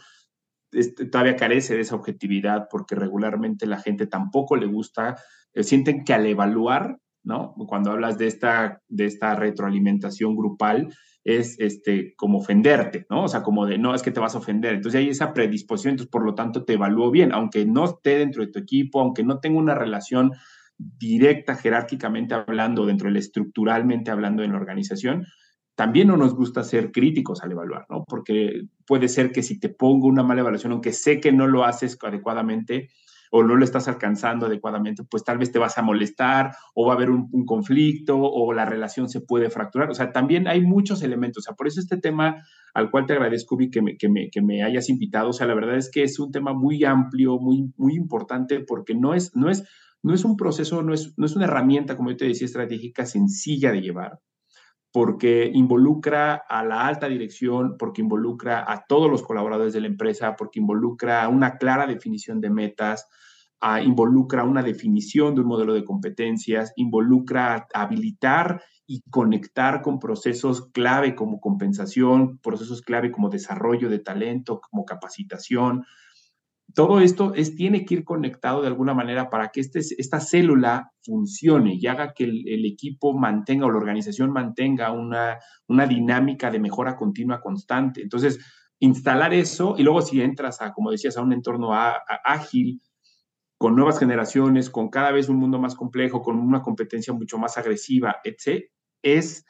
[0.73, 5.17] este, todavía carece de esa objetividad porque regularmente la gente tampoco le gusta,
[5.53, 7.55] eh, sienten que al evaluar ¿no?
[7.69, 10.89] Cuando hablas de esta, de esta retroalimentación grupal,
[11.25, 13.25] es este, como ofenderte, ¿no?
[13.25, 14.75] O sea, como de, no, es que te vas a ofender.
[14.75, 18.45] Entonces hay esa predisposición, entonces por lo tanto te evalúo bien, aunque no esté dentro
[18.45, 20.33] de tu equipo, aunque no tenga una relación
[20.79, 25.27] directa jerárquicamente hablando, dentro del estructuralmente hablando en la organización,
[25.75, 28.05] también no nos gusta ser críticos al evaluar, ¿no?
[28.07, 31.65] Porque puede ser que si te pongo una mala evaluación, aunque sé que no lo
[31.65, 32.89] haces adecuadamente,
[33.31, 36.95] o no lo estás alcanzando adecuadamente, pues tal vez te vas a molestar o va
[36.95, 39.91] a haber un, conflicto o la relación se puede fracturar.
[39.91, 41.45] O sea, también hay muchos elementos.
[41.45, 44.43] O sea, por eso este tema al cual te agradezco, que me, que me, que
[44.43, 45.31] me hayas invitado.
[45.31, 48.95] O sea, la verdad es que es un tema muy amplio, muy, muy importante porque
[48.95, 49.65] no es, no es,
[50.03, 53.07] no es un proceso, no es, no es una herramienta, como yo te decía, estratégica
[53.07, 54.21] sencilla de llevar
[54.93, 60.35] porque involucra a la alta dirección, porque involucra a todos los colaboradores de la empresa,
[60.37, 63.09] porque involucra una clara definición de metas,
[63.85, 71.15] involucra una definición de un modelo de competencias, involucra habilitar y conectar con procesos clave
[71.15, 75.85] como compensación, procesos clave como desarrollo de talento, como capacitación,
[76.75, 80.93] todo esto es, tiene que ir conectado de alguna manera para que este, esta célula
[81.03, 86.59] funcione y haga que el, equipo mantenga o la organización mantenga una, una dinámica de
[86.59, 88.03] mejora continua constante.
[88.03, 88.39] Entonces,
[88.79, 92.81] instalar eso y luego si entras a, como decías, a un entorno ágil,
[93.59, 97.59] con nuevas generaciones, con cada vez un mundo más complejo, con una competencia mucho más
[97.59, 98.65] agresiva, etc.,
[99.03, 99.45] es,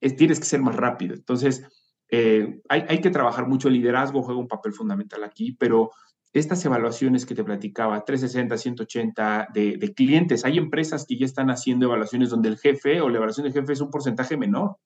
[0.00, 1.14] es tienes que ser más rápido.
[1.14, 1.66] Entonces,
[2.08, 5.90] eh, hay, hay que trabajar mucho el liderazgo, juega un papel fundamental aquí, pero
[6.32, 11.86] estas evaluaciones que te platicaba, 360, 180 de, clientes, hay empresas que ya están haciendo
[11.86, 14.76] evaluaciones donde el jefe o la evaluación del jefe es un porcentaje menor.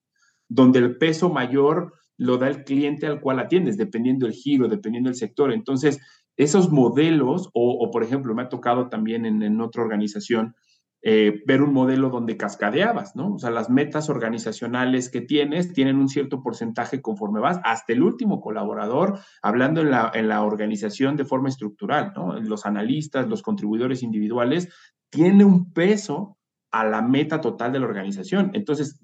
[0.53, 5.09] donde el peso mayor lo da el cliente al cual atiendes, dependiendo del giro, dependiendo
[5.09, 5.51] del sector.
[5.53, 5.99] Entonces,
[6.37, 10.55] esos modelos, o, por ejemplo, me ha tocado también en, otra organización
[11.03, 13.33] eh, ver un modelo donde cascadeabas, ¿no?
[13.33, 18.03] O sea, las metas organizacionales que tienes tienen un cierto porcentaje conforme vas, hasta el
[18.03, 22.39] último colaborador, hablando en la, en la organización de forma estructural, ¿no?
[22.39, 24.69] Los analistas, los contribuidores individuales,
[25.09, 26.37] tiene un peso
[26.71, 28.51] a la meta total de la organización.
[28.53, 28.99] Entonces,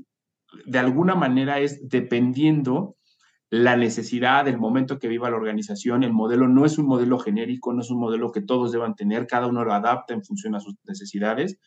[0.65, 2.95] de alguna manera es dependiendo
[3.49, 6.03] la necesidad del momento que viva la organización.
[6.03, 9.25] El modelo no es un modelo genérico, no es un modelo que todos deban tener,
[9.25, 11.57] cada uno lo adapta en función a sus necesidades,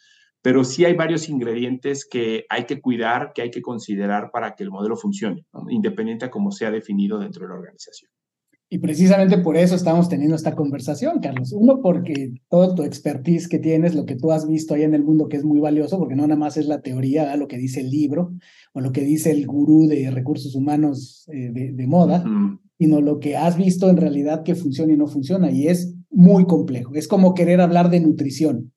[0.42, 4.64] pero sí hay varios ingredientes que hay que cuidar, que hay que considerar para que
[4.64, 8.10] el modelo funcione, independiente a cómo sea definido dentro de la organización.
[8.72, 11.52] Y precisamente por eso estamos teniendo esta conversación, Carlos.
[11.52, 15.02] Uno, porque todo tu expertise que tienes, lo que tú has visto ahí en el
[15.02, 17.80] mundo, que es muy valioso, porque no nada más es la teoría, lo que dice
[17.80, 18.32] el libro
[18.72, 22.24] o lo que dice el gurú de recursos humanos eh, de, moda,
[22.78, 25.50] sino lo que has visto en realidad que funciona y no funciona.
[25.50, 26.94] Y es muy complejo.
[26.94, 28.72] Es como querer hablar de nutrición.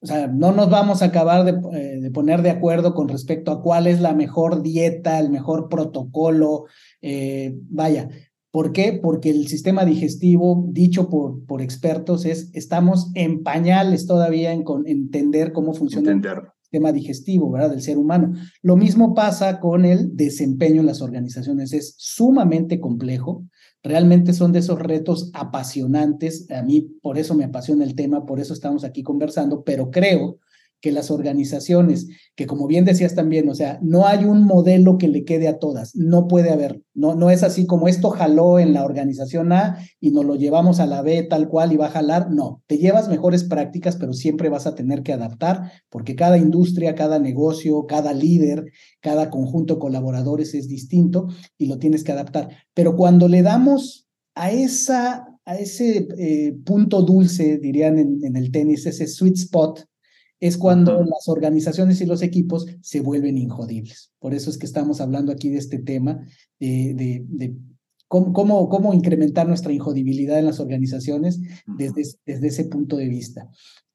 [0.00, 3.50] O sea, no nos vamos a acabar de, eh, de poner de acuerdo con respecto
[3.50, 6.66] a cuál es la mejor dieta, el mejor protocolo.
[7.02, 8.08] Eh, vaya,
[8.50, 8.98] ¿Por qué?
[9.00, 15.52] Porque el sistema digestivo, dicho por, por expertos, es estamos en pañales todavía en entender
[15.52, 16.22] cómo funciona el
[16.62, 17.70] sistema digestivo, ¿verdad?
[17.70, 18.32] Del ser humano.
[18.62, 21.74] Lo mismo pasa con el desempeño en las organizaciones.
[21.74, 23.44] Es sumamente complejo.
[23.82, 26.50] Realmente son de esos retos apasionantes.
[26.50, 30.38] A mí por eso me apasiona el tema, por eso estamos aquí conversando, pero creo
[30.80, 35.08] que las organizaciones, que como bien decías también, o sea, no hay un modelo que
[35.08, 38.72] le quede a todas, no puede haber, no, no es así como esto jaló en
[38.72, 41.90] la organización A y nos lo llevamos a la B tal cual y va a
[41.90, 46.38] jalar, no, te llevas mejores prácticas, pero siempre vas a tener que adaptar, porque cada
[46.38, 48.66] industria, cada negocio, cada líder,
[49.00, 52.50] cada conjunto de colaboradores es distinto y lo tienes que adaptar.
[52.74, 58.50] Pero cuando le damos a esa a ese eh, punto dulce, dirían en, en el
[58.50, 59.88] tenis, ese sweet spot,
[60.40, 64.12] es cuando las organizaciones y los equipos se vuelven injodibles.
[64.20, 66.20] Por eso es que estamos hablando aquí de este tema,
[66.60, 67.56] de, de,
[68.06, 73.48] cómo, cómo, incrementar nuestra injodibilidad en las organizaciones desde, desde ese punto de vista.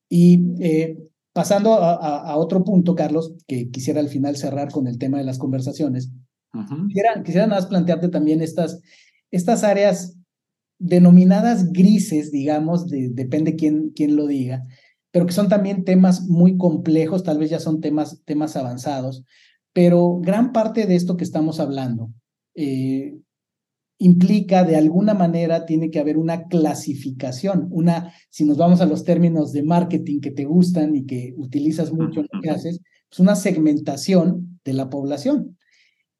[0.09, 0.97] Y eh,
[1.33, 5.39] pasando a, otro punto, Carlos, que quisiera al final cerrar con el tema de las
[5.39, 6.11] conversaciones,
[6.87, 8.79] quisiera, quisiera nada más plantearte también estas,
[9.31, 10.17] estas áreas
[10.77, 14.65] denominadas grises, digamos, depende quién, quién lo diga,
[15.13, 19.23] pero que son también temas muy complejos, tal vez ya son temas, temas avanzados,
[19.71, 22.11] pero gran parte de esto que estamos hablando
[22.55, 23.15] eh,
[23.99, 29.03] implica de alguna manera tiene que haber una clasificación, una, si nos vamos a los
[29.03, 33.19] términos de marketing que te gustan y que utilizas mucho en lo que haces, pues
[33.19, 35.59] una segmentación de la población.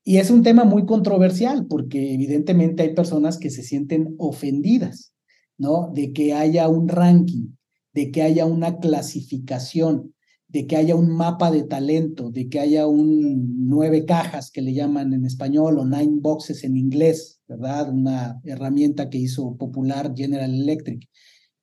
[0.04, 5.14] Y es un tema muy controversial porque evidentemente hay personas que se sienten ofendidas,
[5.58, 5.92] ¿no?
[5.96, 7.48] De que haya un ranking
[7.94, 10.14] de que haya una clasificación,
[10.48, 14.74] de que haya un mapa de talento, de que haya un nueve cajas que le
[14.74, 17.92] llaman en español o nine boxes en inglés, ¿verdad?
[17.92, 21.08] Una herramienta que hizo popular General Electric.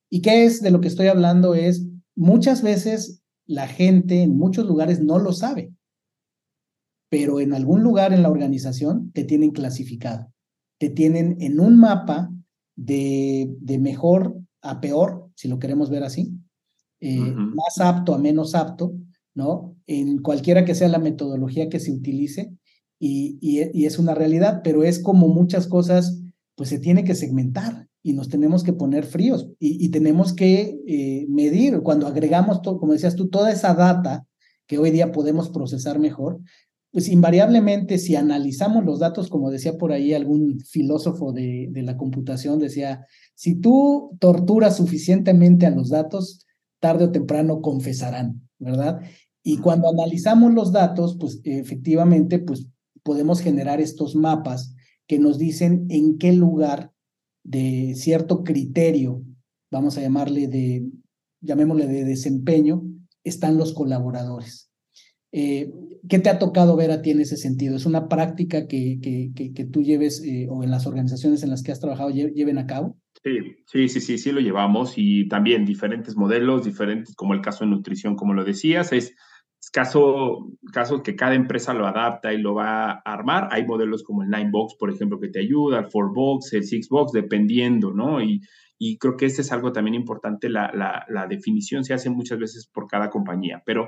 [0.09, 1.55] ¿Y qué es de lo que estoy hablando?
[1.55, 5.73] Es muchas veces la gente en muchos lugares no lo sabe,
[7.09, 10.31] pero en algún lugar en la organización te tienen clasificado,
[10.79, 12.31] te tienen en un mapa
[12.75, 16.33] de, de mejor a peor si lo queremos ver así,
[16.99, 18.93] eh, más apto a menos apto,
[19.33, 19.75] ¿no?
[19.87, 22.53] En cualquiera que sea la metodología que se utilice,
[23.03, 26.21] y, y, es una realidad, pero es como muchas cosas,
[26.53, 31.25] pues se tiene que segmentar y nos tenemos que poner fríos y, tenemos que eh,
[31.27, 34.27] medir, cuando agregamos, como decías tú, toda esa data
[34.67, 36.39] que hoy día podemos procesar mejor,
[36.91, 41.97] pues invariablemente si analizamos los datos, como decía por ahí algún filósofo de, de la
[41.97, 46.45] computación, decía, si tú torturas suficientemente a los datos,
[46.79, 49.01] tarde o temprano confesarán, ¿verdad?
[49.43, 52.67] Y cuando analizamos los datos, pues efectivamente, pues
[53.03, 54.75] podemos generar estos mapas
[55.07, 56.91] que nos dicen en qué lugar
[57.43, 59.23] de cierto criterio,
[59.71, 60.89] vamos a llamarle de,
[61.41, 62.83] llamémosle de desempeño,
[63.23, 64.69] están los colaboradores.
[65.31, 65.71] Eh,
[66.09, 67.75] ¿Qué te ha tocado ver a ti en ese sentido?
[67.75, 71.63] ¿Es una práctica que, que, que, tú lleves eh, o en las organizaciones en las
[71.63, 72.97] que has trabajado lleven a cabo?
[73.23, 73.37] Sí,
[73.67, 77.71] sí, sí, sí, sí lo llevamos y también diferentes modelos, diferentes, como el caso de
[77.71, 79.15] nutrición, como lo decías, es,
[79.71, 83.49] caso, caso que cada empresa lo adapta y lo va a armar.
[83.51, 86.63] Hay modelos como el Nine Box, por ejemplo, que te ayuda, el Four Box, el
[86.63, 88.23] Six Box, dependiendo, ¿no?
[88.23, 88.41] Y,
[88.79, 90.71] y creo que este es algo también importante, la,
[91.07, 93.87] la definición se hace muchas veces por cada compañía, pero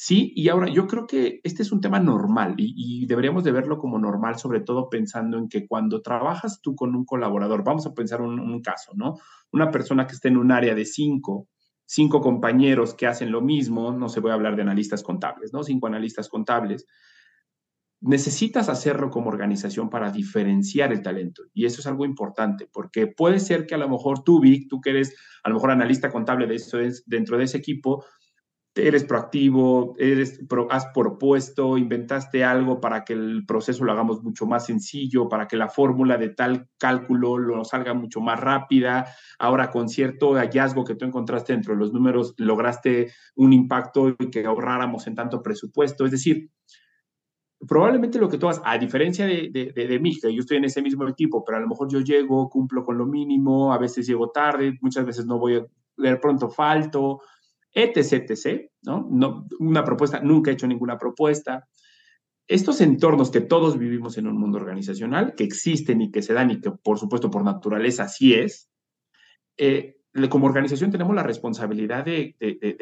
[0.00, 3.78] Sí, y ahora yo creo que este es un tema normal y, deberíamos de verlo
[3.78, 7.94] como normal, sobre todo pensando en que cuando trabajas tú con un colaborador, vamos a
[7.94, 9.16] pensar un, un caso, ¿no?
[9.50, 11.48] Una persona que esté en un área de cinco,
[11.84, 15.64] cinco compañeros que hacen lo mismo, no se voy a hablar de analistas contables, ¿no?
[15.64, 16.86] Cinco analistas contables.
[18.00, 21.42] Necesitas hacerlo como organización para diferenciar el talento.
[21.52, 24.80] Y eso es algo importante, porque puede ser que a lo mejor tú, Vic, tú
[24.80, 28.04] que eres a lo mejor analista contable de eso es, dentro de ese equipo,
[28.86, 34.66] eres proactivo, eres, has propuesto, inventaste algo para que el proceso lo hagamos mucho más
[34.66, 39.06] sencillo, para que la fórmula de tal cálculo lo salga mucho más rápida.
[39.38, 44.30] Ahora, con cierto hallazgo que tú encontraste dentro de los números, lograste un impacto y
[44.30, 46.04] que ahorráramos en tanto presupuesto.
[46.04, 46.50] Es decir,
[47.66, 50.64] probablemente lo que tú hagas, a diferencia de, de, de, mí, que yo estoy en
[50.64, 54.06] ese mismo equipo, pero a lo mejor yo llego, cumplo con lo mínimo, a veces
[54.06, 55.66] llego tarde, muchas veces no voy a
[55.96, 57.20] leer pronto, falto,
[57.72, 59.08] etc, etc, ¿no?
[59.10, 59.46] ¿no?
[59.58, 61.68] Una propuesta, nunca he hecho ninguna propuesta.
[62.46, 66.50] Estos entornos que todos vivimos en un mundo organizacional, que existen y que se dan
[66.50, 68.70] y que por supuesto por naturaleza así es,
[69.56, 69.96] eh,
[70.30, 72.36] como organización tenemos la responsabilidad de,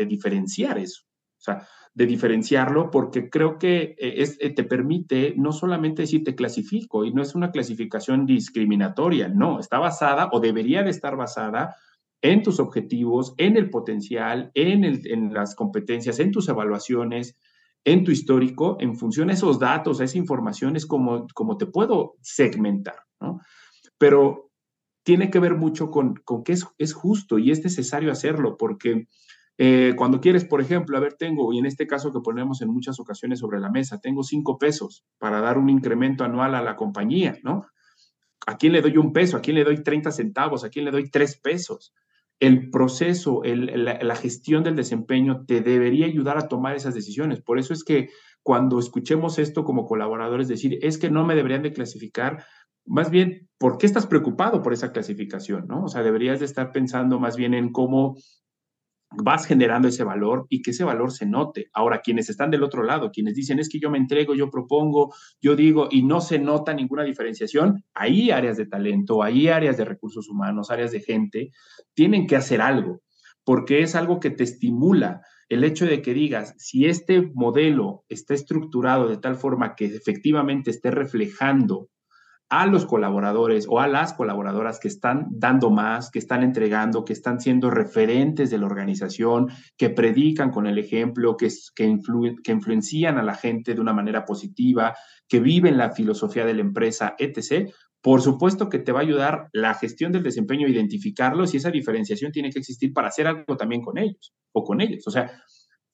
[0.09, 1.67] diferenciar eso, o sea,
[1.97, 7.07] de diferenciarlo porque creo que eh, es, eh, te permite no solamente decir te clasifico
[7.07, 11.75] y no es una clasificación discriminatoria, no, está basada o debería de estar basada
[12.23, 17.37] en tus objetivos, en el potencial, en, las competencias, en tus evaluaciones,
[17.85, 21.67] en tu histórico, en función a esos datos, a esa información, es como, como te
[21.67, 23.41] puedo segmentar, ¿no?
[23.99, 24.51] Pero
[25.05, 29.07] tiene que ver mucho con, con que es, es justo y es necesario hacerlo, porque
[29.59, 32.69] eh, cuando quieres, por ejemplo, a ver, tengo, y en este caso que ponemos en
[32.69, 36.77] muchas ocasiones sobre la mesa, tengo cinco pesos para dar un incremento anual a la
[36.77, 37.67] compañía, ¿no?
[38.47, 39.37] ¿A quién le doy un peso?
[39.37, 40.65] ¿A quién le doy 30 centavos?
[40.65, 41.93] ¿A quién le doy tres pesos?
[42.41, 47.41] El proceso, la, gestión del desempeño te debería ayudar a tomar esas decisiones.
[47.41, 48.11] Por eso es que
[48.43, 52.45] cuando escuchemos esto como colaboradores decir, es que no me deberían de clasificar,
[52.85, 55.67] más bien, ¿por qué estás preocupado por esa clasificación?
[55.67, 55.85] ¿no?
[55.85, 58.17] O sea, deberías de estar pensando más bien en cómo
[59.11, 61.69] vas generando ese valor y que ese valor se note.
[61.73, 65.15] Ahora, quienes están del otro lado, quienes dicen es que yo me entrego, yo propongo,
[65.41, 69.85] yo digo y no se nota ninguna diferenciación, ahí áreas de talento, ahí áreas de
[69.85, 71.51] recursos humanos, áreas de gente,
[71.95, 73.01] tienen que hacer algo,
[73.45, 75.23] porque es algo que te estimula.
[75.49, 80.71] El hecho de que digas, si este modelo está estructurado de tal forma que efectivamente
[80.71, 81.89] esté reflejando
[82.49, 87.13] a los colaboradores o a las colaboradoras que están dando más, que están entregando, que
[87.13, 91.99] están siendo referentes de la organización, que predican con el ejemplo, que, que,
[92.45, 94.95] que influencian a la gente de una manera positiva,
[95.29, 97.69] que viven la filosofía de la empresa, etc.
[98.01, 102.31] Por supuesto que te va a ayudar la gestión del desempeño identificarlos y esa diferenciación
[102.31, 105.03] tiene que existir para hacer algo también con ellos o con ellos.
[105.09, 105.43] O sea,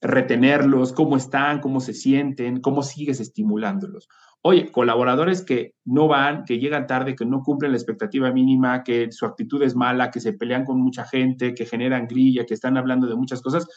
[0.03, 4.09] retenerlos, cómo están, cómo se sienten, cómo sigues estimulándolos.
[4.43, 9.13] Oye, colaboradores que no van, que llegan tarde, que no cumplen la expectativa mínima, que
[9.13, 12.77] su actitud es mala, que se pelean con mucha gente, que generan grilla, que están
[12.77, 13.69] hablando de muchas cosas.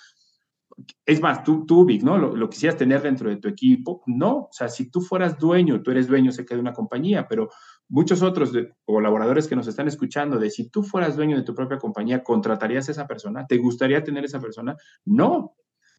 [1.05, 2.17] Es más, tú, tú Vic, ¿no?
[2.17, 4.01] Lo, quisieras tener dentro de tu equipo.
[4.07, 7.28] No, o sea, si tú fueras dueño, tú eres dueño, sé que de una compañía,
[7.28, 7.49] pero
[7.88, 8.51] muchos otros
[8.84, 12.89] colaboradores que nos están escuchando, de si tú fueras dueño de tu propia compañía, ¿contratarías
[12.89, 13.45] a esa persona?
[13.45, 14.76] ¿Te gustaría tener esa persona?
[15.05, 15.53] No,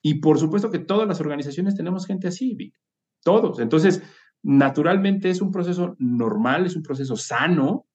[0.07, 2.79] y por supuesto que todas las organizaciones tenemos gente así, Vic.
[3.25, 3.59] Todos.
[3.59, 4.05] Entonces,
[4.41, 7.89] naturalmente es un proceso normal, es un proceso sano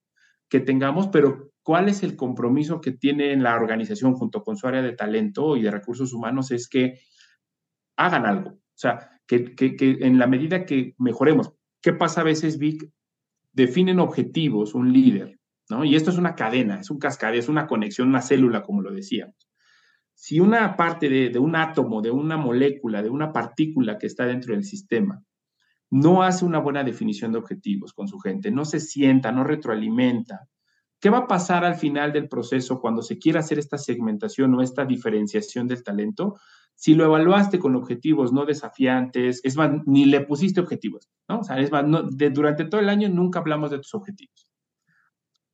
[0.46, 4.82] que tengamos, pero ¿cuál es el compromiso que tiene la organización junto con su área
[4.82, 6.50] de talento y de recursos humanos?
[6.50, 6.98] Es que
[7.96, 8.50] hagan algo.
[8.50, 12.92] O sea, que, que, que en la medida que mejoremos, ¿qué pasa a veces, Vic?
[13.54, 15.40] Definen objetivos, un líder,
[15.70, 15.82] ¿no?
[15.82, 18.92] Y esto es una cadena, es un cascade, es una conexión, una célula, como lo
[18.92, 19.51] decíamos
[20.22, 24.54] si una parte de, un átomo, de una molécula, de una partícula que está dentro
[24.54, 25.20] del sistema,
[25.90, 30.46] no hace una buena definición de objetivos con su gente, no se sienta, no retroalimenta,
[31.00, 34.62] ¿qué va a pasar al final del proceso cuando se quiera hacer esta segmentación o
[34.62, 36.36] esta diferenciación del talento?
[36.76, 41.40] Si lo evaluaste con objetivos no desafiantes, es más, ni le pusiste objetivos, ¿no?
[41.40, 41.84] O sea, es más,
[42.32, 44.48] durante todo el año nunca hablamos de tus objetivos.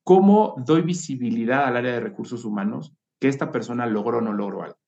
[0.04, 4.62] ¿Cómo doy visibilidad al área de recursos humanos que esta persona logró o no logró
[4.62, 4.78] algo.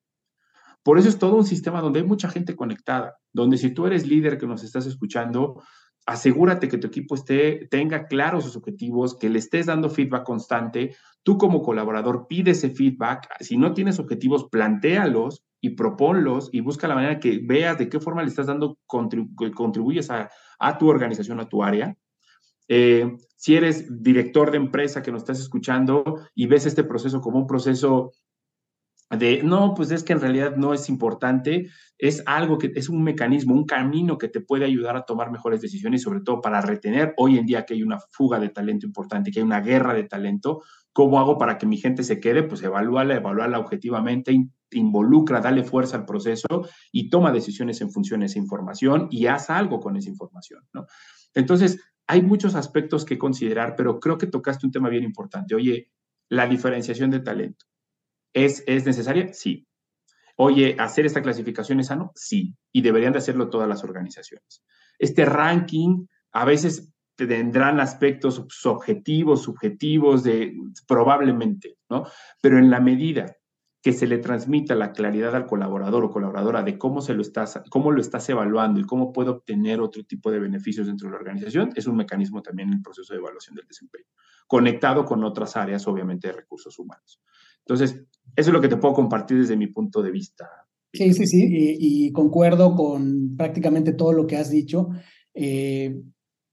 [0.82, 4.06] Por eso es todo un sistema donde hay mucha gente conectada, donde si tú eres
[4.06, 5.62] líder que nos estás escuchando,
[6.06, 10.96] asegúrate que tu equipo esté, tenga claros sus objetivos, que le estés dando feedback constante.
[11.22, 13.28] Tú como colaborador pide ese feedback.
[13.40, 18.00] Si no tienes objetivos, plantéalos y proponlos y busca la manera que veas de qué
[18.00, 20.30] forma le estás dando, contribuyes a,
[20.78, 21.94] tu organización, a tu área.
[22.72, 27.40] Eh, si eres director de empresa que nos estás escuchando y ves este proceso como
[27.40, 28.12] un proceso
[29.10, 31.68] de, no, pues es que en realidad no es importante,
[31.98, 35.60] es algo que es un mecanismo, un camino que te puede ayudar a tomar mejores
[35.60, 39.32] decisiones, sobre todo para retener hoy en día que hay una fuga de talento importante,
[39.32, 40.62] que hay una guerra de talento,
[40.92, 42.44] ¿cómo hago para que mi gente se quede?
[42.44, 44.32] Pues evalúala, evalúala objetivamente,
[44.70, 49.50] involucra, dale fuerza al proceso y toma decisiones en función de esa información y haz
[49.50, 50.86] algo con esa información, ¿no?
[51.34, 51.80] Entonces,
[52.10, 55.54] hay muchos aspectos que considerar, pero creo que tocaste un tema bien importante.
[55.54, 55.92] Oye,
[56.28, 57.66] la diferenciación de talento.
[58.34, 59.32] ¿Es, ¿Es necesaria?
[59.32, 59.68] Sí.
[60.34, 62.10] Oye, ¿hacer esta clasificación es sano?
[62.16, 62.56] Sí.
[62.72, 64.64] Y deberían de hacerlo todas las organizaciones.
[64.98, 70.52] Este ranking a veces tendrán aspectos subjetivos, subjetivos, de,
[70.88, 72.08] probablemente, ¿no?
[72.40, 73.36] Pero en la medida
[73.82, 77.62] que se le transmita la claridad al colaborador o colaboradora de cómo, se lo estás,
[77.70, 81.18] cómo lo estás evaluando y cómo puede obtener otro tipo de beneficios dentro de la
[81.18, 84.04] organización, es un mecanismo también en el proceso de evaluación del desempeño,
[84.46, 87.22] conectado con otras áreas, obviamente, de recursos humanos.
[87.60, 88.02] Entonces,
[88.36, 90.46] eso es lo que te puedo compartir desde mi punto de vista.
[90.92, 94.88] Sí, sí, sí, y, concuerdo con prácticamente todo lo que has dicho.
[95.32, 96.02] Eh,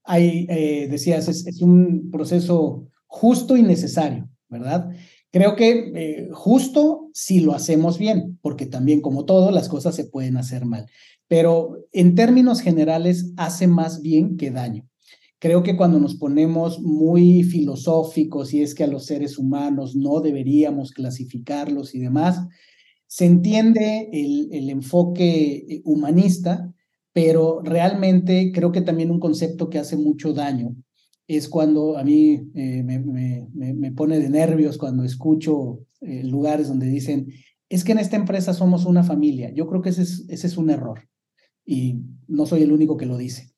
[0.05, 4.89] hay, eh, decías, es, es, un proceso justo y necesario, ¿verdad?
[5.32, 10.05] Creo que eh, justo si lo hacemos bien, porque también como todo, las cosas se
[10.05, 10.86] pueden hacer mal,
[11.28, 14.88] pero en términos generales hace más bien que daño.
[15.39, 20.22] Creo que cuando nos ponemos muy filosóficos y es que a los seres humanos no
[20.22, 22.39] deberíamos clasificarlos y demás,
[23.07, 26.72] se entiende el, el enfoque eh, humanista,
[27.13, 30.76] pero realmente creo que también un concepto que hace mucho daño
[31.28, 36.67] es cuando a mí eh, me, me, me, pone de nervios cuando escucho eh, lugares
[36.67, 37.27] donde dicen,
[37.69, 39.51] es que en esta empresa somos una familia.
[39.53, 41.07] Yo creo que ese es, ese es un error
[41.65, 43.51] y no soy el único que lo dice.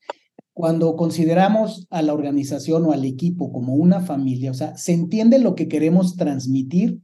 [0.53, 5.39] Cuando consideramos a la organización o al equipo como una familia, o sea, se entiende
[5.39, 6.99] lo que queremos transmitir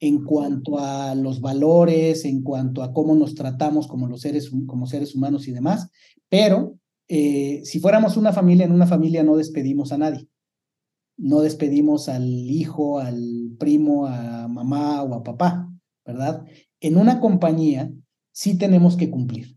[0.00, 4.86] en cuanto a los valores, en cuanto a cómo nos tratamos como los seres, como
[4.86, 5.90] seres humanos y demás,
[6.28, 6.78] pero
[7.08, 10.26] eh, si fuéramos una familia, en una familia no despedimos a nadie.
[11.16, 15.72] No despedimos al hijo, al primo, a mamá o a papá,
[16.04, 16.44] ¿verdad?
[16.80, 17.90] En una compañía
[18.32, 19.56] sí tenemos que cumplir.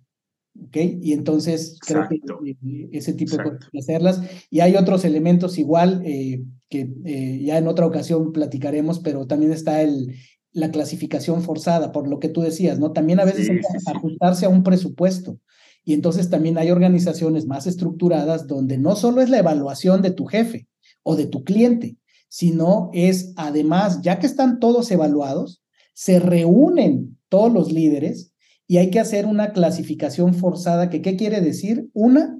[0.66, 0.78] ¿ok?
[1.02, 4.22] Y entonces creo que eh, ese tipo de cosas hacerlas.
[4.50, 9.52] Y hay otros elementos igual eh, que eh, ya en otra ocasión platicaremos, pero también
[9.52, 10.16] está el,
[10.54, 12.94] la clasificación forzada, por lo que tú decías, ¿no?
[12.94, 15.40] También a veces hay que ajustarse a un presupuesto.
[15.84, 20.26] Y entonces también hay organizaciones más estructuradas donde no solo es la evaluación de tu
[20.26, 20.69] jefe
[21.04, 21.98] o de tu cliente,
[22.28, 28.34] sino es además, ya que están todos evaluados, se reúnen todos los líderes
[28.68, 31.90] y hay que hacer una clasificación forzada, que qué quiere decir?
[31.94, 32.40] Una,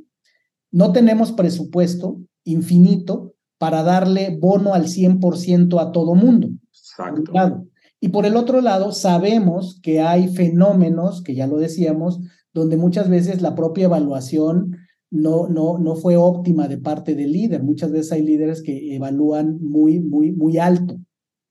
[0.72, 6.50] no tenemos presupuesto infinito para darle bono al 100% a todo mundo.
[6.72, 7.66] Exacto.
[8.00, 12.20] Y por el otro lado, sabemos que hay fenómenos, que ya lo decíamos,
[12.54, 14.78] donde muchas veces la propia evaluación
[15.12, 17.64] no, no, no fue óptima de parte del líder.
[17.64, 21.00] Muchas veces hay líderes que evalúan muy, muy, muy alto,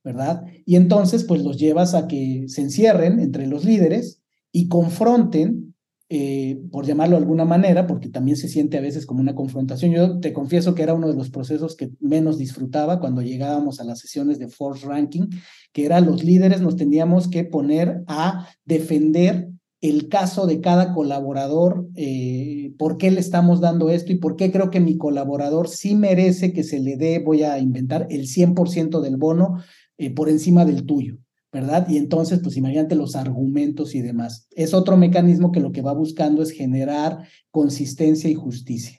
[0.05, 0.45] ¿verdad?
[0.65, 5.75] Y entonces, pues los llevas a que se encierren entre los líderes y confronten,
[6.11, 9.93] eh, por llamarlo de alguna manera, porque también se siente a veces como una confrontación.
[9.93, 13.85] Yo te confieso que era uno de los procesos que menos disfrutaba cuando llegábamos a
[13.85, 15.29] las sesiones de Force Ranking,
[15.73, 19.51] que era los líderes nos teníamos que poner a defender
[19.81, 24.51] el caso de cada colaborador, eh, por qué le estamos dando esto y por qué
[24.51, 29.01] creo que mi colaborador sí merece que se le dé, voy a inventar, el 100%
[29.01, 29.63] del bono
[29.97, 31.19] eh, por encima del tuyo.
[31.51, 31.89] ¿verdad?
[31.89, 34.47] Y entonces, pues imagínate los argumentos y demás.
[34.51, 38.99] Es otro mecanismo que lo que va buscando es generar consistencia y justicia.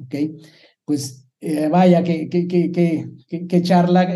[0.00, 0.14] ¿Ok?
[0.84, 3.08] Pues eh, vaya, qué que, que,
[3.48, 4.08] que, charla,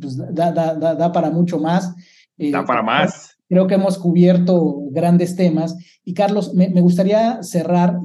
[0.00, 1.94] pues da, da, da, para mucho más.
[2.36, 3.36] Da para más.
[3.50, 5.76] Creo que hemos cubierto grandes temas.
[6.06, 7.98] Y Carlos, me, me gustaría cerrar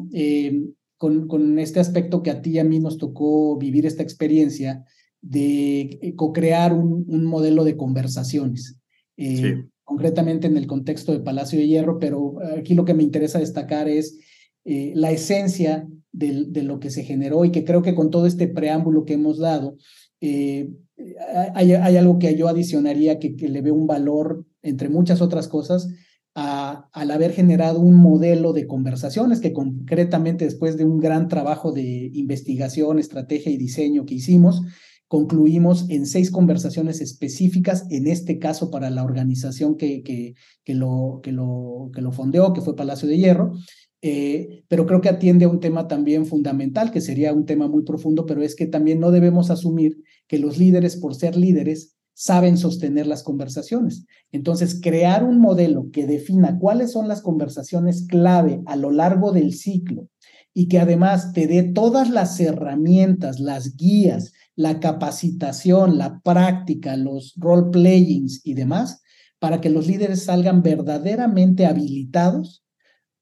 [0.97, 4.83] con, con este aspecto que a ti y a mí nos tocó vivir esta experiencia
[5.25, 8.77] de eh, co-crear un, un, modelo de conversaciones,
[9.17, 13.39] eh, concretamente en el contexto de Palacio de Hierro, pero aquí lo que me interesa
[13.39, 14.19] destacar es
[14.65, 18.27] eh, la esencia de, de, lo que se generó y que creo que con todo
[18.27, 19.77] este preámbulo que hemos dado,
[20.21, 25.47] hay, hay, algo que yo adicionaría que, que, le veo un valor, entre muchas otras
[25.47, 25.87] cosas,
[26.35, 32.11] al haber generado un modelo de conversaciones que concretamente después de un gran trabajo de
[32.13, 34.61] investigación, estrategia y diseño que hicimos,
[35.07, 40.33] concluimos en seis conversaciones específicas, en este caso para la organización que, que,
[40.65, 43.53] que, lo, que, lo, que lo fondeó, que fue Palacio de Hierro,
[44.01, 47.83] eh, pero creo que atiende a un tema también fundamental, que sería un tema muy
[47.83, 49.97] profundo, pero es que también no debemos asumir
[50.27, 54.05] que los líderes, por ser líderes, saben sostener las conversaciones.
[54.31, 59.53] Entonces, crear un modelo que defina cuáles son las conversaciones clave a lo largo del
[59.53, 60.09] ciclo
[60.53, 67.33] y que además te dé todas las herramientas, las guías, la capacitación, la práctica, los
[67.35, 69.01] role playings y demás,
[69.37, 72.64] para que los líderes salgan verdaderamente habilitados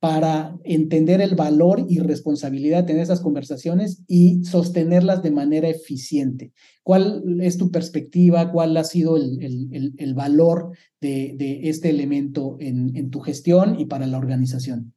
[0.03, 6.51] para entender el valor y responsabilidad de tener esas conversaciones y sostenerlas de manera eficiente.
[6.83, 8.51] ¿Cuál es tu perspectiva?
[8.51, 13.85] ¿Cuál ha sido el, el, valor de, de, este elemento en, en tu gestión y
[13.85, 14.93] para la organización?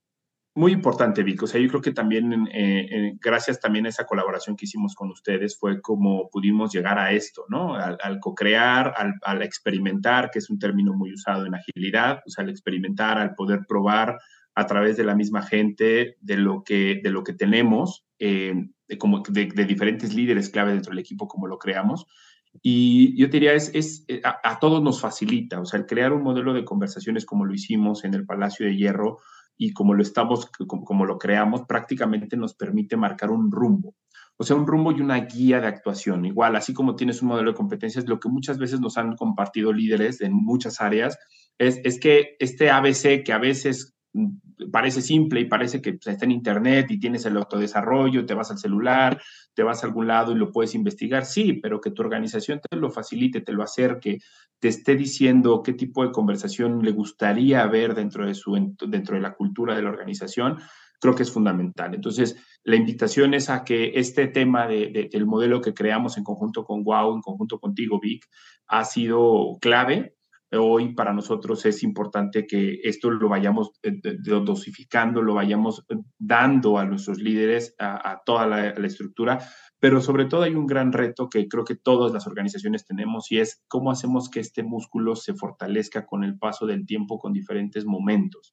[0.56, 1.40] Muy importante, Vic.
[1.44, 5.10] O sea, yo creo que también, eh, gracias también a esa colaboración que hicimos con
[5.10, 7.76] ustedes, fue como pudimos llegar a esto, ¿no?
[7.76, 12.30] Al, al co-crear, al, al, experimentar, que es un término muy usado en agilidad, o
[12.30, 14.18] sea, al experimentar, al poder probar,
[14.56, 18.54] a través de la misma gente, de lo que, de lo que tenemos, eh,
[18.88, 22.06] de, como de, diferentes líderes clave dentro del equipo, como lo creamos.
[22.62, 26.54] Y yo diría, es, es a, todos nos facilita, o sea, el crear un modelo
[26.54, 29.18] de conversaciones como lo hicimos en el Palacio de Hierro
[29.58, 33.94] y como lo estamos, como, como lo creamos, prácticamente nos permite marcar un rumbo.
[34.38, 36.24] O sea, un rumbo y una guía de actuación.
[36.24, 39.74] Igual, así como tienes un modelo de competencias, lo que muchas veces nos han compartido
[39.74, 41.18] líderes en muchas áreas
[41.58, 43.95] es, es que este ABC que a veces
[44.72, 48.50] parece simple y parece que pues, está en internet y tienes el autodesarrollo, te vas
[48.50, 49.20] al celular,
[49.54, 52.76] te vas a algún lado y lo puedes investigar, sí, pero que tu organización te
[52.76, 54.18] lo facilite, te lo acerque,
[54.58, 58.54] te esté diciendo qué tipo de conversación le gustaría ver dentro de, su,
[58.88, 60.58] dentro de la cultura de la organización,
[61.00, 61.94] creo que es fundamental.
[61.94, 66.64] Entonces, la invitación es a que este tema de, del modelo que creamos en conjunto
[66.64, 68.26] con Wow, en conjunto contigo, Vic,
[68.66, 70.15] ha sido clave
[70.56, 76.78] Hoy para nosotros es importante que esto lo vayamos eh, dosificando, lo vayamos eh, dando
[76.78, 79.38] a nuestros líderes, a, toda la, estructura,
[79.78, 83.38] pero sobre todo hay un gran reto que creo que todas las organizaciones tenemos y
[83.38, 87.84] es cómo hacemos que este músculo se fortalezca con el paso del tiempo, con diferentes
[87.84, 88.52] momentos.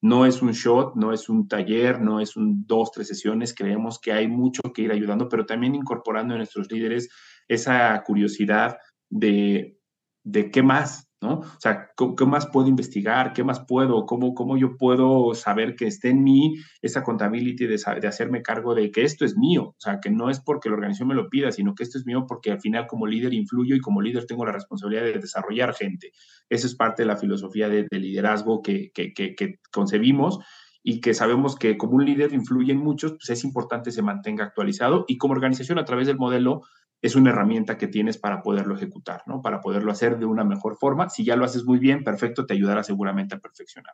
[0.00, 3.54] No es un shot, no es un taller, no es un dos, tres sesiones.
[3.54, 7.08] Creemos que hay mucho que ir ayudando, pero también incorporando a nuestros líderes
[7.48, 8.76] esa curiosidad
[9.08, 9.78] de,
[10.24, 11.40] de qué más, ¿no?
[11.40, 13.32] O sea, ¿qué, más puedo investigar?
[13.32, 14.06] ¿Qué más puedo?
[14.06, 18.74] ¿Cómo, cómo yo puedo saber que esté en mí esa contabilidad de, de, hacerme cargo
[18.74, 19.74] de que esto es mío?
[19.76, 22.06] O sea, que no es porque la organización me lo pida, sino que esto es
[22.06, 25.74] mío porque al final como líder influyo y como líder tengo la responsabilidad de desarrollar
[25.74, 26.12] gente.
[26.48, 30.38] Esa es parte de la filosofía de, liderazgo que, que, que, que concebimos
[30.86, 34.44] y que sabemos que como un líder influye en muchos, pues es importante se mantenga
[34.44, 36.62] actualizado y como organización a través del modelo
[37.04, 39.42] es una herramienta que tienes para poderlo ejecutar, ¿no?
[39.42, 41.10] Para poderlo hacer de una mejor forma.
[41.10, 43.92] Si ya lo haces muy bien, perfecto, te ayudará seguramente a perfeccionar.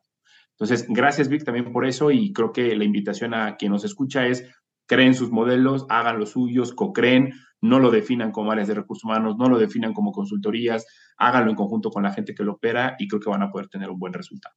[0.53, 4.29] Entonces, gracias Vic también por eso y creo que la invitación a quien nos escucha
[4.29, 4.49] es
[4.87, 9.35] creen sus modelos, hagan los suyos, co-creen, no lo definan como áreas de recursos humanos,
[9.37, 13.09] no lo definan como consultorías, háganlo en conjunto con la gente que lo opera y
[13.09, 14.55] creo que van a poder tener un buen resultado.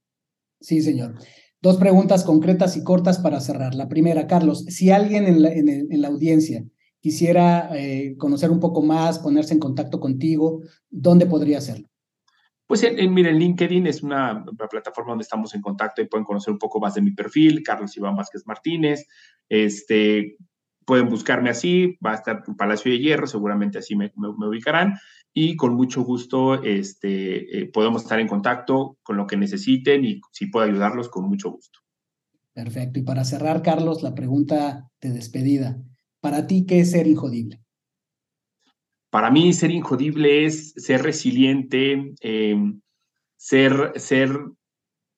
[0.61, 1.15] Sí, señor.
[1.59, 3.73] Dos preguntas concretas y cortas para cerrar.
[3.73, 6.63] La primera, Carlos, si alguien en la, en la audiencia
[7.03, 11.89] quisiera eh, conocer un poco más, ponerse en contacto contigo, ¿dónde podría hacerlo?
[12.65, 16.59] Pues en, miren, LinkedIn es una, plataforma donde estamos en contacto y pueden conocer un
[16.59, 19.05] poco más de mi perfil, Carlos Iván Vázquez Martínez.
[19.49, 20.38] Este,
[20.85, 24.93] pueden buscarme así, va a estar en Palacio de Hierro, seguramente así me, ubicarán.
[25.34, 30.21] Y con mucho gusto este, eh, podemos estar en contacto con lo que necesiten y
[30.31, 31.80] si puedo ayudarlos, con mucho gusto.
[32.53, 32.99] Perfecto.
[32.99, 35.84] Y para cerrar, Carlos, la pregunta de despedida.
[36.23, 37.59] Para ti, ¿qué es ser injodible?
[39.09, 42.79] Para mí, ser injodible es ser resiliente, em,
[43.35, 44.29] ser, ser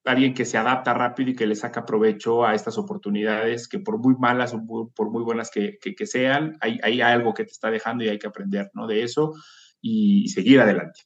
[0.04, 3.98] alguien que se adapta rápido y que le saca provecho a estas oportunidades que por
[4.00, 7.70] muy malas o por muy buenas que, que, sean, hay, hay, algo que te está
[7.70, 8.88] dejando y hay que aprender ¿no?
[8.88, 9.32] de eso
[9.80, 11.02] y seguir adelante.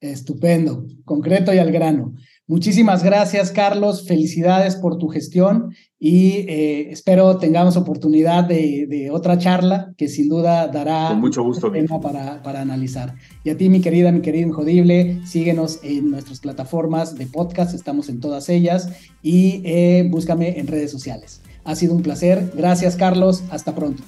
[0.00, 2.14] Estupendo, concreto y al grano.
[2.46, 4.06] Muchísimas gracias, Carlos.
[4.06, 10.66] Felicidades por tu gestión y eh, espero tengamos oportunidad de, otra charla que sin duda
[10.68, 13.16] dará mucho gusto tema para, para, analizar.
[13.44, 18.08] Y a ti, mi querida, mi querido Injodible, síguenos en nuestras plataformas de podcast, estamos
[18.08, 18.88] en todas ellas
[19.22, 21.42] y eh, búscame en redes sociales.
[21.64, 22.50] Ha sido un placer.
[22.54, 23.44] Gracias, Carlos.
[23.50, 24.02] Hasta pronto.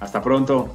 [0.00, 0.74] Hasta pronto.